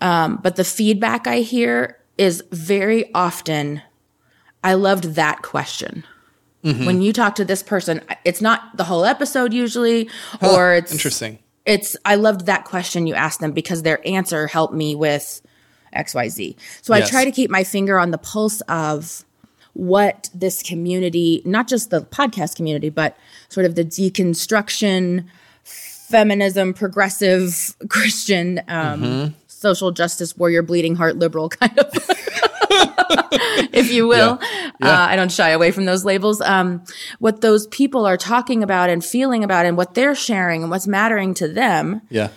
um, 0.00 0.38
but 0.42 0.56
the 0.56 0.64
feedback 0.64 1.26
I 1.26 1.38
hear 1.38 1.98
is 2.18 2.44
very 2.50 3.12
often. 3.14 3.82
I 4.62 4.74
loved 4.74 5.14
that 5.14 5.40
question. 5.40 6.04
Mm-hmm. 6.64 6.84
When 6.84 7.00
you 7.00 7.14
talk 7.14 7.36
to 7.36 7.44
this 7.46 7.62
person, 7.62 8.02
it's 8.26 8.42
not 8.42 8.76
the 8.76 8.84
whole 8.84 9.06
episode 9.06 9.54
usually, 9.54 10.10
or 10.42 10.74
it's 10.74 10.92
interesting 10.92 11.38
it's 11.66 11.96
I 12.04 12.16
loved 12.16 12.46
that 12.46 12.64
question 12.64 13.06
you 13.06 13.14
asked 13.14 13.40
them 13.40 13.52
because 13.52 13.82
their 13.82 14.06
answer 14.06 14.46
helped 14.46 14.74
me 14.74 14.94
with 14.94 15.42
XYZ. 15.94 16.56
So 16.82 16.94
I 16.94 17.02
try 17.02 17.24
to 17.24 17.30
keep 17.30 17.50
my 17.50 17.64
finger 17.64 17.98
on 17.98 18.10
the 18.10 18.18
pulse 18.18 18.60
of 18.62 19.24
what 19.72 20.30
this 20.34 20.62
community, 20.62 21.42
not 21.44 21.68
just 21.68 21.90
the 21.90 22.02
podcast 22.02 22.56
community, 22.56 22.90
but 22.90 23.16
sort 23.48 23.66
of 23.66 23.74
the 23.74 23.84
deconstruction, 23.84 25.26
feminism, 25.64 26.74
progressive 26.74 27.76
Christian 27.88 28.60
um, 28.68 29.34
social 29.46 29.90
justice 29.90 30.36
warrior, 30.36 30.62
bleeding 30.62 30.96
heart 30.96 31.16
liberal 31.16 31.48
kind 31.48 31.78
of. 31.78 31.92
if 33.72 33.90
you 33.92 34.06
will. 34.06 34.38
Yeah. 34.40 34.70
Yeah. 34.80 34.88
Uh, 34.88 35.06
I 35.08 35.16
don't 35.16 35.30
shy 35.30 35.50
away 35.50 35.70
from 35.70 35.84
those 35.84 36.04
labels. 36.04 36.40
Um, 36.40 36.82
what 37.18 37.40
those 37.40 37.66
people 37.66 38.06
are 38.06 38.16
talking 38.16 38.62
about 38.62 38.90
and 38.90 39.04
feeling 39.04 39.44
about 39.44 39.66
and 39.66 39.76
what 39.76 39.94
they're 39.94 40.14
sharing 40.14 40.62
and 40.62 40.70
what's 40.70 40.86
mattering 40.86 41.34
to 41.34 41.48
them. 41.48 42.02
Yeah. 42.08 42.28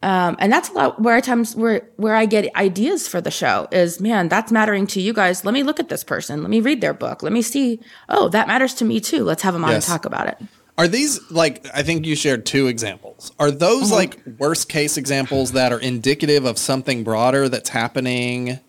Um, 0.00 0.36
and 0.38 0.52
that's 0.52 0.68
a 0.68 0.72
lot 0.74 1.02
where 1.02 1.20
times 1.20 1.56
where 1.56 1.88
where 1.96 2.14
I 2.14 2.24
get 2.24 2.54
ideas 2.54 3.08
for 3.08 3.20
the 3.20 3.32
show 3.32 3.66
is 3.72 4.00
man 4.00 4.28
that's 4.28 4.52
mattering 4.52 4.86
to 4.88 5.00
you 5.00 5.12
guys. 5.12 5.44
Let 5.44 5.54
me 5.54 5.64
look 5.64 5.80
at 5.80 5.88
this 5.88 6.04
person. 6.04 6.40
Let 6.40 6.50
me 6.50 6.60
read 6.60 6.80
their 6.80 6.94
book. 6.94 7.22
Let 7.22 7.32
me 7.32 7.42
see. 7.42 7.80
Oh, 8.08 8.28
that 8.28 8.46
matters 8.46 8.74
to 8.74 8.84
me 8.84 9.00
too. 9.00 9.24
Let's 9.24 9.42
have 9.42 9.54
them 9.54 9.64
on 9.64 9.70
yes. 9.70 9.88
and 9.88 9.92
talk 9.92 10.04
about 10.04 10.28
it. 10.28 10.38
Are 10.76 10.86
these 10.86 11.28
like 11.32 11.66
I 11.74 11.82
think 11.82 12.06
you 12.06 12.14
shared 12.14 12.46
two 12.46 12.68
examples. 12.68 13.32
Are 13.40 13.50
those 13.50 13.86
mm-hmm. 13.86 13.94
like 13.94 14.22
worst 14.38 14.68
case 14.68 14.96
examples 14.96 15.52
that 15.52 15.72
are 15.72 15.80
indicative 15.80 16.44
of 16.44 16.58
something 16.58 17.02
broader 17.02 17.48
that's 17.48 17.70
happening 17.70 18.60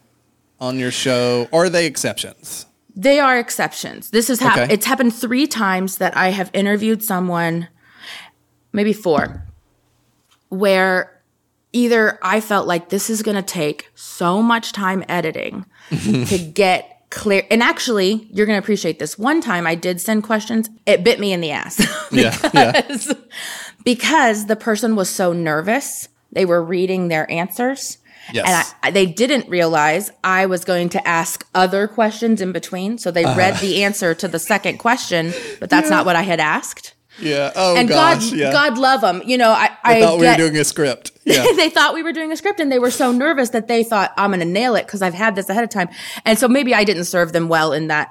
on 0.60 0.80
your 0.80 0.92
show 0.92 1.48
or 1.52 1.66
are 1.66 1.70
they 1.70 1.86
exceptions? 1.86 2.66
They 2.96 3.20
are 3.20 3.38
exceptions. 3.38 4.10
This 4.10 4.30
has 4.30 4.40
happened 4.40 4.64
okay. 4.64 4.74
it's 4.74 4.88
happened 4.88 5.14
3 5.14 5.46
times 5.46 6.00
that 6.00 6.18
I 6.18 6.30
have 6.30 6.50
interviewed 6.54 7.04
someone 7.04 7.68
maybe 8.74 8.94
4 8.94 9.46
where 10.50 11.19
either 11.74 12.20
I 12.22 12.42
felt 12.42 12.68
like 12.68 12.90
this 12.90 13.10
is 13.10 13.22
going 13.24 13.38
to 13.38 13.44
take 13.44 13.90
so 13.96 14.42
much 14.42 14.72
time 14.72 15.04
editing 15.08 15.66
to 15.90 16.38
get 16.54 17.00
clear. 17.10 17.44
And 17.50 17.62
actually, 17.64 18.28
you're 18.32 18.46
going 18.46 18.60
to 18.60 18.64
appreciate 18.64 19.00
this. 19.00 19.18
One 19.18 19.42
time 19.42 19.66
I 19.68 19.76
did 19.76 20.00
send 20.02 20.24
questions. 20.24 20.70
It 20.86 21.04
bit 21.04 21.20
me 21.20 21.34
in 21.34 21.42
the 21.42 21.52
ass. 21.52 21.78
because, 22.12 22.12
yeah, 22.54 22.74
yeah. 23.08 23.14
because 23.84 24.46
the 24.46 24.56
person 24.56 24.96
was 24.96 25.10
so 25.10 25.34
nervous. 25.34 26.08
They 26.32 26.46
were 26.46 26.64
reading 26.64 27.08
their 27.08 27.30
answers. 27.32 27.98
Yes. 28.32 28.48
And 28.48 28.76
I, 28.84 28.92
they 28.92 29.08
didn't 29.08 29.50
realize 29.50 30.12
I 30.24 30.46
was 30.46 30.64
going 30.64 30.90
to 30.90 31.08
ask 31.08 31.48
other 31.56 31.88
questions 31.88 32.42
in 32.42 32.52
between. 32.52 32.98
So 33.00 33.10
they 33.10 33.24
uh. 33.24 33.36
read 33.36 33.58
the 33.60 33.84
answer 33.84 34.14
to 34.16 34.28
the 34.28 34.40
second 34.40 34.78
question, 34.78 35.34
but 35.60 35.70
that's 35.70 35.90
yeah. 35.90 35.98
not 35.98 36.06
what 36.06 36.16
I 36.16 36.22
had 36.22 36.40
asked. 36.40 36.94
Yeah. 37.18 37.52
Oh 37.56 37.76
and 37.76 37.90
gosh. 37.90 38.30
God, 38.30 38.38
yeah. 38.38 38.52
God 38.52 38.78
love 38.78 39.02
them. 39.02 39.22
You 39.26 39.38
know, 39.38 39.52
I, 39.52 39.70
I 39.84 40.02
thought 40.02 40.20
get, 40.20 40.38
we 40.38 40.44
were 40.44 40.50
doing 40.50 40.62
a 40.62 40.64
script. 40.64 41.12
Yeah. 41.30 41.46
they 41.56 41.70
thought 41.70 41.94
we 41.94 42.02
were 42.02 42.12
doing 42.12 42.32
a 42.32 42.38
script, 42.38 42.60
and 42.60 42.72
they 42.72 42.80
were 42.80 42.90
so 42.90 43.12
nervous 43.12 43.52
that 43.52 43.68
they 43.68 43.84
thought 43.84 44.14
I'm 44.18 44.32
going 44.32 44.40
to 44.40 44.48
nail 44.48 44.76
it 44.76 44.88
because 44.88 45.04
I've 45.04 45.14
had 45.14 45.36
this 45.36 45.48
ahead 45.48 45.64
of 45.64 45.70
time. 45.70 45.88
And 46.26 46.40
so 46.40 46.48
maybe 46.48 46.74
I 46.74 46.84
didn't 46.84 47.04
serve 47.04 47.34
them 47.34 47.50
well 47.50 47.72
in 47.72 47.88
that. 47.88 48.10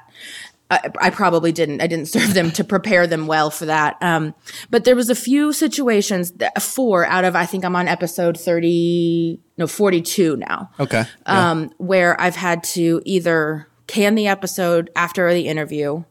I, 0.70 0.90
I, 1.00 1.10
probably 1.10 1.50
didn't. 1.50 1.80
I 1.80 1.88
didn't 1.88 2.06
serve 2.16 2.32
them 2.34 2.52
to 2.52 2.62
prepare 2.62 3.08
them 3.08 3.26
well 3.26 3.50
for 3.50 3.66
that. 3.66 3.96
Um, 4.00 4.36
but 4.70 4.84
there 4.84 4.94
was 4.94 5.10
a 5.10 5.16
few 5.16 5.52
situations, 5.52 6.30
that, 6.32 6.62
four 6.62 7.06
out 7.06 7.24
of 7.24 7.34
I 7.34 7.44
think 7.44 7.64
I'm 7.64 7.74
on 7.74 7.88
episode 7.88 8.38
thirty, 8.38 9.40
no, 9.56 9.66
forty 9.66 10.00
two 10.00 10.36
now. 10.36 10.70
Okay. 10.78 11.04
Yeah. 11.26 11.50
Um, 11.50 11.72
where 11.78 12.20
I've 12.20 12.36
had 12.36 12.62
to 12.64 13.02
either 13.04 13.66
can 13.88 14.14
the 14.14 14.28
episode 14.28 14.90
after 14.94 15.32
the 15.32 15.48
interview 15.48 16.04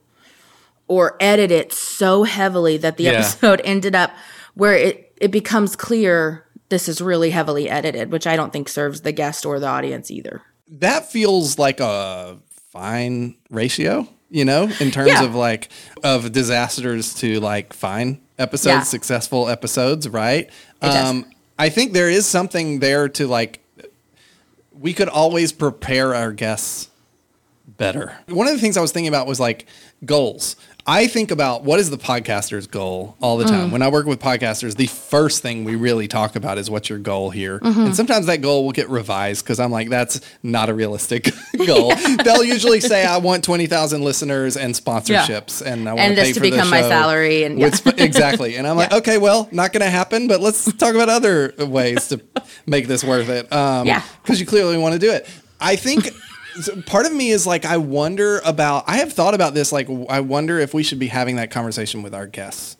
or 0.87 1.17
edit 1.19 1.51
it 1.51 1.73
so 1.73 2.23
heavily 2.23 2.77
that 2.77 2.97
the 2.97 3.05
yeah. 3.05 3.11
episode 3.11 3.61
ended 3.65 3.95
up 3.95 4.11
where 4.53 4.75
it, 4.75 5.13
it 5.17 5.31
becomes 5.31 5.75
clear 5.75 6.45
this 6.69 6.89
is 6.89 7.01
really 7.01 7.29
heavily 7.29 7.69
edited, 7.69 8.11
which 8.11 8.27
I 8.27 8.35
don't 8.35 8.51
think 8.51 8.69
serves 8.69 9.01
the 9.01 9.11
guest 9.11 9.45
or 9.45 9.59
the 9.59 9.67
audience 9.67 10.11
either. 10.11 10.41
That 10.69 11.09
feels 11.09 11.57
like 11.57 11.79
a 11.79 12.37
fine 12.71 13.35
ratio, 13.49 14.07
you 14.29 14.43
know, 14.43 14.69
in 14.79 14.91
terms 14.91 15.11
yeah. 15.11 15.23
of 15.23 15.35
like 15.35 15.69
of 16.03 16.31
disasters 16.31 17.13
to 17.15 17.39
like 17.39 17.73
fine 17.73 18.21
episodes, 18.37 18.73
yeah. 18.73 18.83
successful 18.83 19.47
episodes, 19.47 20.09
right? 20.09 20.49
Um, 20.81 21.25
I 21.57 21.69
think 21.69 21.93
there 21.93 22.09
is 22.09 22.25
something 22.25 22.79
there 22.79 23.07
to 23.09 23.27
like 23.27 23.61
we 24.79 24.93
could 24.93 25.09
always 25.09 25.51
prepare 25.51 26.13
our 26.13 26.31
guests 26.31 26.89
better. 27.65 28.17
One 28.27 28.47
of 28.47 28.53
the 28.53 28.59
things 28.59 28.77
I 28.77 28.81
was 28.81 28.91
thinking 28.91 29.07
about 29.07 29.27
was 29.27 29.39
like 29.39 29.65
goals. 30.05 30.55
I 30.89 31.07
think 31.07 31.31
about 31.31 31.63
what 31.65 31.81
is 31.81 31.89
the 31.89 31.97
podcaster's 31.97 32.65
goal 32.65 33.17
all 33.21 33.35
the 33.35 33.43
time. 33.43 33.67
Mm. 33.67 33.71
When 33.73 33.81
I 33.81 33.89
work 33.89 34.05
with 34.05 34.21
podcasters, 34.21 34.77
the 34.77 34.87
first 34.87 35.41
thing 35.41 35.65
we 35.65 35.75
really 35.75 36.07
talk 36.07 36.37
about 36.37 36.57
is 36.57 36.69
what's 36.69 36.87
your 36.87 36.97
goal 36.97 37.29
here. 37.29 37.59
Mm-hmm. 37.59 37.79
And 37.81 37.95
sometimes 37.95 38.27
that 38.27 38.37
goal 38.41 38.63
will 38.63 38.71
get 38.71 38.87
revised 38.87 39.43
because 39.43 39.59
I'm 39.59 39.69
like, 39.69 39.89
that's 39.89 40.21
not 40.43 40.69
a 40.69 40.73
realistic 40.73 41.25
goal. 41.67 41.89
yeah. 41.89 42.15
They'll 42.23 42.43
usually 42.45 42.79
say, 42.79 43.05
I 43.05 43.17
want 43.17 43.43
20,000 43.43 44.01
listeners 44.01 44.55
and 44.55 44.73
sponsorships 44.73 45.61
yeah. 45.61 45.73
and 45.73 45.89
I 45.89 45.93
want 45.93 46.15
to 46.15 46.21
pay 46.21 46.31
for 46.31 46.35
to 46.35 46.51
become 46.51 46.69
my 46.69 46.81
salary. 46.83 47.43
And 47.43 47.59
yeah. 47.59 47.67
exactly. 47.97 48.55
And 48.55 48.65
I'm 48.65 48.77
like, 48.77 48.93
okay, 48.93 49.17
well, 49.17 49.49
not 49.51 49.73
going 49.73 49.83
to 49.83 49.89
happen, 49.89 50.29
but 50.29 50.39
let's 50.39 50.71
talk 50.77 50.95
about 50.95 51.09
other 51.09 51.53
ways 51.59 52.07
to 52.07 52.21
make 52.65 52.87
this 52.87 53.03
worth 53.03 53.27
it. 53.27 53.51
Um, 53.51 53.87
yeah. 53.87 54.03
Because 54.23 54.39
you 54.39 54.45
clearly 54.45 54.77
want 54.77 54.93
to 54.93 54.99
do 54.99 55.11
it. 55.11 55.27
I 55.59 55.75
think 55.75 56.11
part 56.85 57.05
of 57.05 57.13
me 57.13 57.29
is 57.29 57.45
like 57.47 57.65
I 57.65 57.77
wonder 57.77 58.41
about 58.45 58.83
I 58.87 58.97
have 58.97 59.13
thought 59.13 59.33
about 59.33 59.53
this 59.53 59.71
like 59.71 59.87
I 60.09 60.19
wonder 60.19 60.59
if 60.59 60.73
we 60.73 60.83
should 60.83 60.99
be 60.99 61.07
having 61.07 61.35
that 61.37 61.51
conversation 61.51 62.03
with 62.03 62.13
our 62.13 62.27
guests 62.27 62.77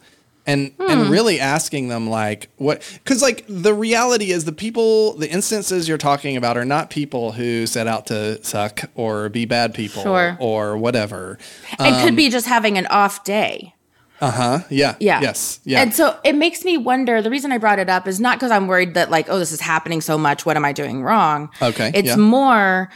and 0.48 0.72
hmm. 0.80 0.90
and 0.90 1.10
really 1.10 1.40
asking 1.40 1.90
them 1.90 2.10
like 2.10 2.50
what 2.56 2.82
because 3.04 3.22
like 3.22 3.46
the 3.48 3.74
reality 3.74 4.32
is 4.32 4.46
the 4.46 4.52
people 4.52 5.14
the 5.18 5.30
instances 5.30 5.88
you're 5.88 5.98
talking 5.98 6.38
about 6.38 6.58
are 6.58 6.66
not 6.66 6.90
people 6.90 7.34
who 7.34 7.68
set 7.68 7.86
out 7.86 8.08
to 8.08 8.44
suck 8.44 8.90
or 8.96 9.30
be 9.30 9.46
bad 9.46 9.76
people 9.76 10.02
sure. 10.02 10.38
or 10.40 10.78
whatever. 10.78 11.38
It 11.74 11.80
um, 11.80 12.02
could 12.04 12.16
be 12.16 12.30
just 12.30 12.48
having 12.48 12.78
an 12.78 12.88
off 12.88 13.24
day. 13.24 13.76
Uh-huh. 14.20 14.60
Yeah. 14.70 14.96
Yeah. 15.00 15.22
Yes. 15.22 15.60
Yeah. 15.64 15.82
And 15.82 15.94
so 15.94 16.18
it 16.24 16.34
makes 16.34 16.66
me 16.66 16.76
wonder 16.78 17.22
the 17.22 17.30
reason 17.30 17.52
i 17.52 17.60
brought 17.60 17.78
it 17.78 17.90
up 17.90 18.08
is 18.08 18.20
not 18.20 18.38
because 18.38 18.50
i'm 18.50 18.66
worried 18.66 18.96
that 18.96 19.12
like 19.12 19.30
oh 19.30 19.38
this 19.38 19.52
is 19.52 19.62
happening 19.62 20.02
so 20.02 20.18
much 20.18 20.44
what 20.46 20.56
am 20.56 20.66
i 20.66 20.72
doing 20.72 21.04
wrong? 21.04 21.50
Okay. 21.62 21.92
It's 21.94 22.08
yeah. 22.08 22.16
more 22.16 22.90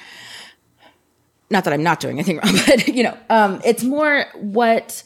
not 1.51 1.65
that 1.65 1.73
I'm 1.73 1.83
not 1.83 1.99
doing 1.99 2.17
anything 2.17 2.37
wrong, 2.43 2.55
but 2.65 2.87
you 2.87 3.03
know, 3.03 3.17
um, 3.29 3.61
it's 3.63 3.83
more 3.83 4.25
what, 4.35 5.03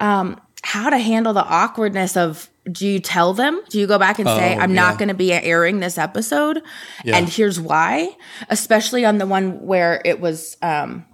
um, 0.00 0.40
how 0.62 0.90
to 0.90 0.98
handle 0.98 1.32
the 1.32 1.44
awkwardness 1.44 2.16
of 2.16 2.48
do 2.70 2.86
you 2.86 2.98
tell 2.98 3.34
them? 3.34 3.60
Do 3.68 3.78
you 3.78 3.86
go 3.86 3.98
back 3.98 4.18
and 4.18 4.26
say, 4.26 4.56
oh, 4.56 4.58
I'm 4.58 4.74
yeah. 4.74 4.82
not 4.82 4.98
going 4.98 5.08
to 5.08 5.14
be 5.14 5.32
airing 5.32 5.80
this 5.80 5.98
episode? 5.98 6.62
Yeah. 7.04 7.18
And 7.18 7.28
here's 7.28 7.60
why, 7.60 8.16
especially 8.48 9.04
on 9.04 9.18
the 9.18 9.26
one 9.26 9.66
where 9.66 10.00
it 10.04 10.18
was, 10.20 10.56
um, 10.62 11.04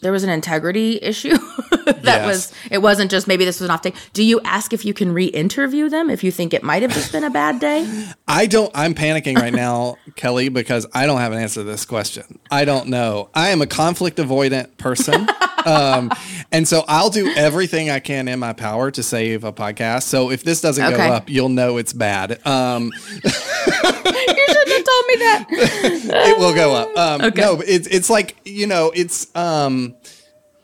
there 0.00 0.12
was 0.12 0.24
an 0.24 0.30
integrity 0.30 0.98
issue 1.02 1.36
that 1.86 2.04
yes. 2.04 2.26
was 2.26 2.52
it 2.70 2.78
wasn't 2.78 3.10
just 3.10 3.26
maybe 3.26 3.44
this 3.44 3.60
was 3.60 3.68
an 3.68 3.74
off 3.74 3.82
day. 3.82 3.92
Do 4.12 4.22
you 4.22 4.40
ask 4.44 4.72
if 4.72 4.84
you 4.84 4.94
can 4.94 5.12
re-interview 5.12 5.88
them 5.88 6.10
if 6.10 6.24
you 6.24 6.30
think 6.30 6.54
it 6.54 6.62
might 6.62 6.82
have 6.82 6.92
just 6.92 7.12
been 7.12 7.24
a 7.24 7.30
bad 7.30 7.60
day? 7.60 8.08
I 8.26 8.46
don't 8.46 8.70
i'm 8.74 8.94
panicking 8.94 9.36
right 9.36 9.52
now 9.52 9.96
kelly 10.16 10.48
because 10.48 10.86
i 10.94 11.06
don't 11.06 11.18
have 11.18 11.32
an 11.32 11.38
answer 11.38 11.60
to 11.60 11.64
this 11.64 11.84
question. 11.84 12.38
I 12.50 12.64
don't 12.64 12.88
know. 12.88 13.30
I 13.34 13.50
am 13.50 13.62
a 13.62 13.66
conflict 13.66 14.18
avoidant 14.18 14.76
person. 14.76 15.28
Um, 15.60 16.10
and 16.50 16.66
so 16.66 16.84
i'll 16.88 17.10
do 17.10 17.30
everything 17.36 17.90
i 17.90 18.00
can 18.00 18.28
in 18.28 18.38
my 18.38 18.54
power 18.54 18.90
to 18.92 19.02
save 19.02 19.44
a 19.44 19.52
podcast. 19.52 20.04
So 20.04 20.30
if 20.30 20.42
this 20.42 20.62
doesn't 20.62 20.82
okay. 20.82 20.96
go 20.96 21.12
up 21.12 21.28
you'll 21.28 21.50
know 21.50 21.76
it's 21.76 21.92
bad. 21.92 22.40
Um, 22.46 22.90
you 23.22 23.30
shouldn't 23.30 24.48
have 24.48 24.59
told 24.82 25.06
me 25.06 25.14
that. 25.16 25.46
it 26.28 26.38
will 26.38 26.54
go 26.54 26.74
up. 26.74 26.96
Um, 26.96 27.20
okay. 27.22 27.40
No, 27.40 27.60
it's 27.60 27.86
it's 27.86 28.10
like 28.10 28.36
you 28.44 28.66
know, 28.66 28.92
it's 28.94 29.34
um, 29.36 29.94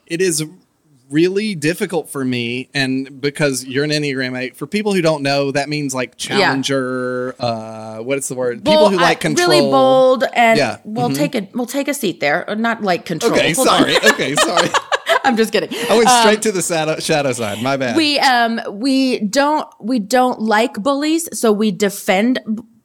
it 0.06 0.20
is 0.20 0.44
really 1.10 1.54
difficult 1.54 2.08
for 2.08 2.24
me, 2.24 2.68
and 2.74 3.20
because 3.20 3.64
you're 3.64 3.84
an 3.84 3.90
Enneagram 3.90 4.38
Eight, 4.38 4.56
for 4.56 4.66
people 4.66 4.92
who 4.92 5.02
don't 5.02 5.22
know, 5.22 5.50
that 5.52 5.68
means 5.68 5.94
like 5.94 6.16
challenger. 6.16 7.34
Yeah. 7.38 7.46
Uh, 7.46 7.98
what 7.98 8.18
is 8.18 8.28
the 8.28 8.34
word? 8.34 8.64
people 8.64 8.90
who 8.90 8.96
like 8.96 9.20
control. 9.20 9.48
Really 9.48 9.70
bold, 9.70 10.24
and 10.34 10.58
yeah. 10.58 10.78
we'll 10.84 11.08
mm-hmm. 11.08 11.16
take 11.16 11.34
a 11.34 11.48
we'll 11.54 11.66
take 11.66 11.88
a 11.88 11.94
seat 11.94 12.20
there. 12.20 12.44
Not 12.56 12.82
like 12.82 13.04
control. 13.04 13.32
Okay, 13.32 13.52
Hold 13.52 13.68
sorry. 13.68 13.96
okay, 13.96 14.34
sorry. 14.34 14.68
I'm 15.24 15.36
just 15.36 15.52
kidding. 15.52 15.70
I 15.90 15.96
went 15.96 16.08
straight 16.08 16.36
um, 16.36 16.40
to 16.42 16.52
the 16.52 16.62
shadow, 16.62 16.98
shadow 17.00 17.32
side. 17.32 17.62
My 17.62 17.76
bad. 17.76 17.96
We 17.96 18.18
um 18.20 18.60
we 18.70 19.20
don't 19.20 19.68
we 19.80 19.98
don't 19.98 20.40
like 20.40 20.74
bullies, 20.74 21.28
so 21.38 21.52
we 21.52 21.72
defend 21.72 22.40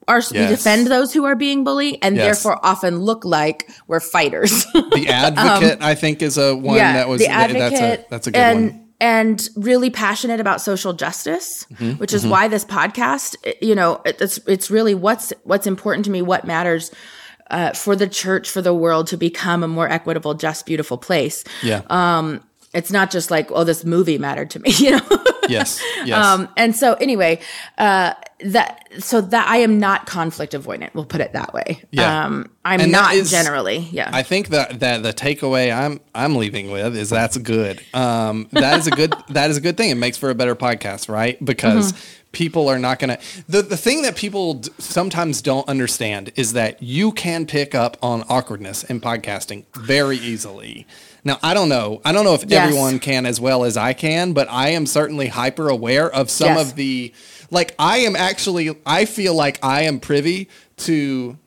are 0.08 0.18
yes. 0.18 0.32
we 0.32 0.48
defend 0.48 0.88
those 0.88 1.14
who 1.14 1.26
are 1.26 1.36
being 1.36 1.64
bullied 1.64 2.00
and 2.02 2.16
yes. 2.16 2.26
therefore 2.26 2.66
often 2.66 3.00
look 3.00 3.24
like 3.24 3.70
we're 3.88 4.00
fighters. 4.00 4.66
the 4.74 5.06
advocate, 5.10 5.82
um, 5.82 5.88
I 5.88 5.96
think, 5.96 6.22
is 6.22 6.38
a 6.38 6.56
one 6.56 6.78
yeah, 6.78 6.94
that 6.94 7.08
was 7.08 7.20
the 7.20 7.28
advocate 7.28 7.72
that's 7.72 7.82
a 7.82 8.10
that's 8.10 8.28
a 8.28 8.32
good 8.32 8.40
and, 8.40 8.72
one. 8.72 8.88
And 9.00 9.50
really 9.56 9.90
passionate 9.90 10.40
about 10.40 10.62
social 10.62 10.94
justice, 10.94 11.66
mm-hmm, 11.74 11.94
which 11.94 12.14
is 12.14 12.22
mm-hmm. 12.22 12.32
why 12.32 12.48
this 12.48 12.64
podcast, 12.64 13.36
you 13.62 13.74
know, 13.74 14.02
it's 14.06 14.38
it's 14.48 14.70
really 14.70 14.94
what's 14.94 15.34
what's 15.44 15.66
important 15.66 16.06
to 16.06 16.12
me, 16.12 16.22
what 16.22 16.46
matters. 16.46 16.92
Uh, 17.50 17.74
for 17.74 17.98
the 17.98 18.08
church, 18.08 18.50
for 18.50 18.62
the 18.62 18.74
world 18.74 19.08
to 19.08 19.18
become 19.18 19.62
a 19.62 19.68
more 19.68 19.90
equitable, 19.90 20.34
just, 20.34 20.66
beautiful 20.66 20.98
place. 20.98 21.44
Yeah. 21.62 21.82
Um, 21.90 22.42
it's 22.74 22.92
not 22.92 23.12
just 23.12 23.30
like, 23.30 23.52
oh, 23.52 23.66
this 23.66 23.84
movie 23.84 24.18
mattered 24.18 24.52
to 24.52 24.60
me, 24.60 24.72
you 24.78 24.92
know? 24.92 25.24
Yes. 25.52 25.82
Yes. 26.06 26.26
Um, 26.26 26.50
and 26.58 26.76
so 26.76 26.96
anyway, 26.96 27.40
uh, 27.78 28.14
that, 28.44 28.88
so 29.00 29.22
that 29.22 29.48
I 29.48 29.58
am 29.58 29.80
not 29.80 30.08
conflict 30.08 30.54
avoidant. 30.54 30.96
We'll 30.96 31.06
put 31.06 31.22
it 31.22 31.34
that 31.34 31.54
way. 31.54 31.84
Yeah. 31.92 32.26
Um, 32.26 32.50
I'm 32.66 32.82
And 32.82 32.92
not 32.92 33.14
is- 33.14 33.30
generally. 33.30 33.78
Yeah. 33.92 34.10
I 34.12 34.24
think 34.24 34.48
that 34.50 34.80
that 34.80 35.04
the 35.04 35.14
takeaway 35.14 35.72
I'm 35.72 36.00
I'm 36.16 36.36
leaving 36.38 36.72
with 36.72 36.96
is 36.98 37.12
that's 37.12 37.38
good. 37.38 37.84
Um, 37.94 38.48
that 38.52 38.80
is 38.80 38.88
a 38.88 38.92
good 38.92 39.14
that 39.30 39.52
is 39.52 39.58
a 39.58 39.62
good 39.62 39.78
thing. 39.78 39.92
It 39.92 39.96
makes 39.96 40.18
for 40.18 40.32
a 40.32 40.36
better 40.36 40.56
podcast, 40.56 41.08
right? 41.08 41.44
Because 41.46 41.94
people 42.32 42.68
are 42.68 42.80
not 42.80 42.98
gonna. 42.98 43.20
The 43.48 43.62
the 43.62 43.78
thing 43.78 44.02
that 44.02 44.16
people 44.16 44.56
d- 44.56 44.72
sometimes 44.80 45.44
don't 45.44 45.68
understand 45.70 46.32
is 46.36 46.54
that 46.54 46.82
you 46.82 47.12
can 47.12 47.46
pick 47.46 47.76
up 47.76 47.96
on 48.02 48.24
awkwardness 48.28 48.84
in 48.86 49.00
podcasting 49.02 49.66
very 49.76 50.18
easily. 50.18 50.88
Now 51.24 51.38
I 51.44 51.54
don't 51.54 51.70
know. 51.70 52.02
I 52.04 52.12
don't 52.12 52.24
know 52.24 52.34
if 52.34 52.44
Yes. 52.48 52.68
everyone 52.68 53.00
can 53.00 53.26
as 53.26 53.40
well 53.40 53.64
as 53.64 53.78
I 53.78 53.94
can, 53.94 54.34
but 54.34 54.48
I 54.50 54.70
am 54.70 54.86
certainly 54.86 55.28
hyper 55.28 55.70
aware 55.70 56.10
of 56.10 56.30
some 56.30 56.50
Yes. 56.50 56.70
of 56.70 56.76
the 56.76 57.14
like. 57.50 57.76
I 57.78 58.00
am 58.00 58.16
actually. 58.16 58.76
I 58.86 59.06
feel 59.06 59.34
like 59.36 59.60
I 59.64 59.84
am 59.84 60.00
privy 60.00 60.50
to 60.78 61.38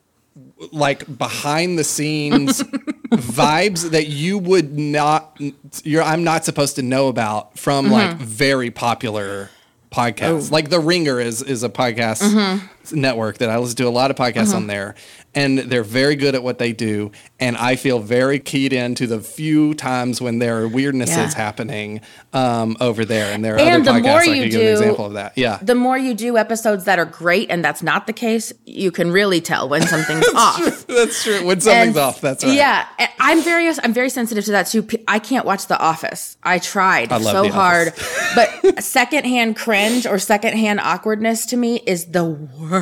like 0.71 1.17
behind 1.17 1.77
the 1.77 1.83
scenes 1.83 2.63
vibes 3.11 3.91
that 3.91 4.07
you 4.07 4.37
would 4.37 4.77
not 4.77 5.37
you're 5.83 6.03
I'm 6.03 6.23
not 6.23 6.45
supposed 6.45 6.75
to 6.77 6.81
know 6.81 7.07
about 7.07 7.57
from 7.57 7.89
like 7.91 8.11
mm-hmm. 8.11 8.23
very 8.23 8.71
popular 8.71 9.49
podcasts. 9.91 10.49
Oh. 10.49 10.53
Like 10.53 10.69
The 10.69 10.79
Ringer 10.79 11.19
is 11.19 11.41
is 11.41 11.63
a 11.63 11.69
podcast 11.69 12.21
mm-hmm. 12.21 12.65
Network 12.91 13.37
that 13.39 13.49
I 13.49 13.57
listen 13.57 13.75
to 13.77 13.87
a 13.87 13.89
lot 13.89 14.11
of 14.11 14.17
podcasts 14.17 14.53
on 14.53 14.67
there 14.67 14.95
and 15.33 15.57
they're 15.59 15.83
very 15.83 16.15
good 16.15 16.33
at 16.35 16.43
what 16.43 16.59
they 16.59 16.71
do 16.71 17.11
and 17.39 17.57
I 17.57 17.75
feel 17.75 17.99
very 17.99 18.39
keyed 18.39 18.71
into 18.71 19.05
the 19.07 19.19
few 19.19 19.73
times 19.73 20.21
when 20.21 20.39
there 20.39 20.63
are 20.63 20.67
weirdnesses 20.69 21.07
Yeah. 21.07 21.35
happening 21.35 22.01
um, 22.33 22.77
over 22.79 23.03
there 23.05 23.33
and 23.33 23.43
there 23.43 23.55
are 23.55 23.59
And 23.59 23.87
other 23.87 23.99
the 23.99 24.07
more 24.07 24.19
podcasts 24.19 24.27
I 24.29 24.33
you 24.35 24.43
could 24.43 24.51
give 24.51 24.61
an 24.61 24.65
do- 24.67 24.71
example 24.71 25.05
of 25.05 25.13
that. 25.13 25.33
Yeah. 25.37 25.59
the 25.61 25.75
more 25.75 25.97
you 25.97 26.13
do 26.13 26.37
episodes 26.37 26.85
that 26.85 26.99
are 26.99 27.05
great 27.05 27.49
and 27.51 27.63
that's 27.63 27.83
not 27.83 28.07
the 28.07 28.13
case, 28.13 28.53
you 28.65 28.91
can 28.91 29.11
really 29.11 29.41
tell 29.41 29.67
when 29.67 29.81
something's 29.87 30.27
off. 30.35 30.87
That's 30.87 31.23
true. 31.23 31.45
When 31.45 31.59
something's 31.59 31.95
And- 31.95 31.97
off, 31.97 32.21
that's 32.21 32.43
right. 32.43 32.53
Yeah, 32.53 32.85
I'm 33.19 33.41
very 33.43 33.67
I'm 33.83 33.93
very 33.93 34.09
sensitive 34.09 34.45
to 34.45 34.51
that 34.51 34.67
too. 34.67 34.87
I 35.07 35.19
can't 35.19 35.45
watch 35.45 35.67
The 35.67 35.77
Office. 35.79 36.37
I 36.43 36.59
tried 36.59 37.11
I 37.11 37.19
so 37.21 37.49
hard, 37.49 37.93
but 38.35 38.83
secondhand 38.83 39.55
cringe 39.57 40.05
or 40.05 40.19
secondhand 40.19 40.79
awkwardness 40.79 41.45
to 41.47 41.57
me 41.57 41.81
is 41.85 42.05
the 42.05 42.23
worst 42.23 42.74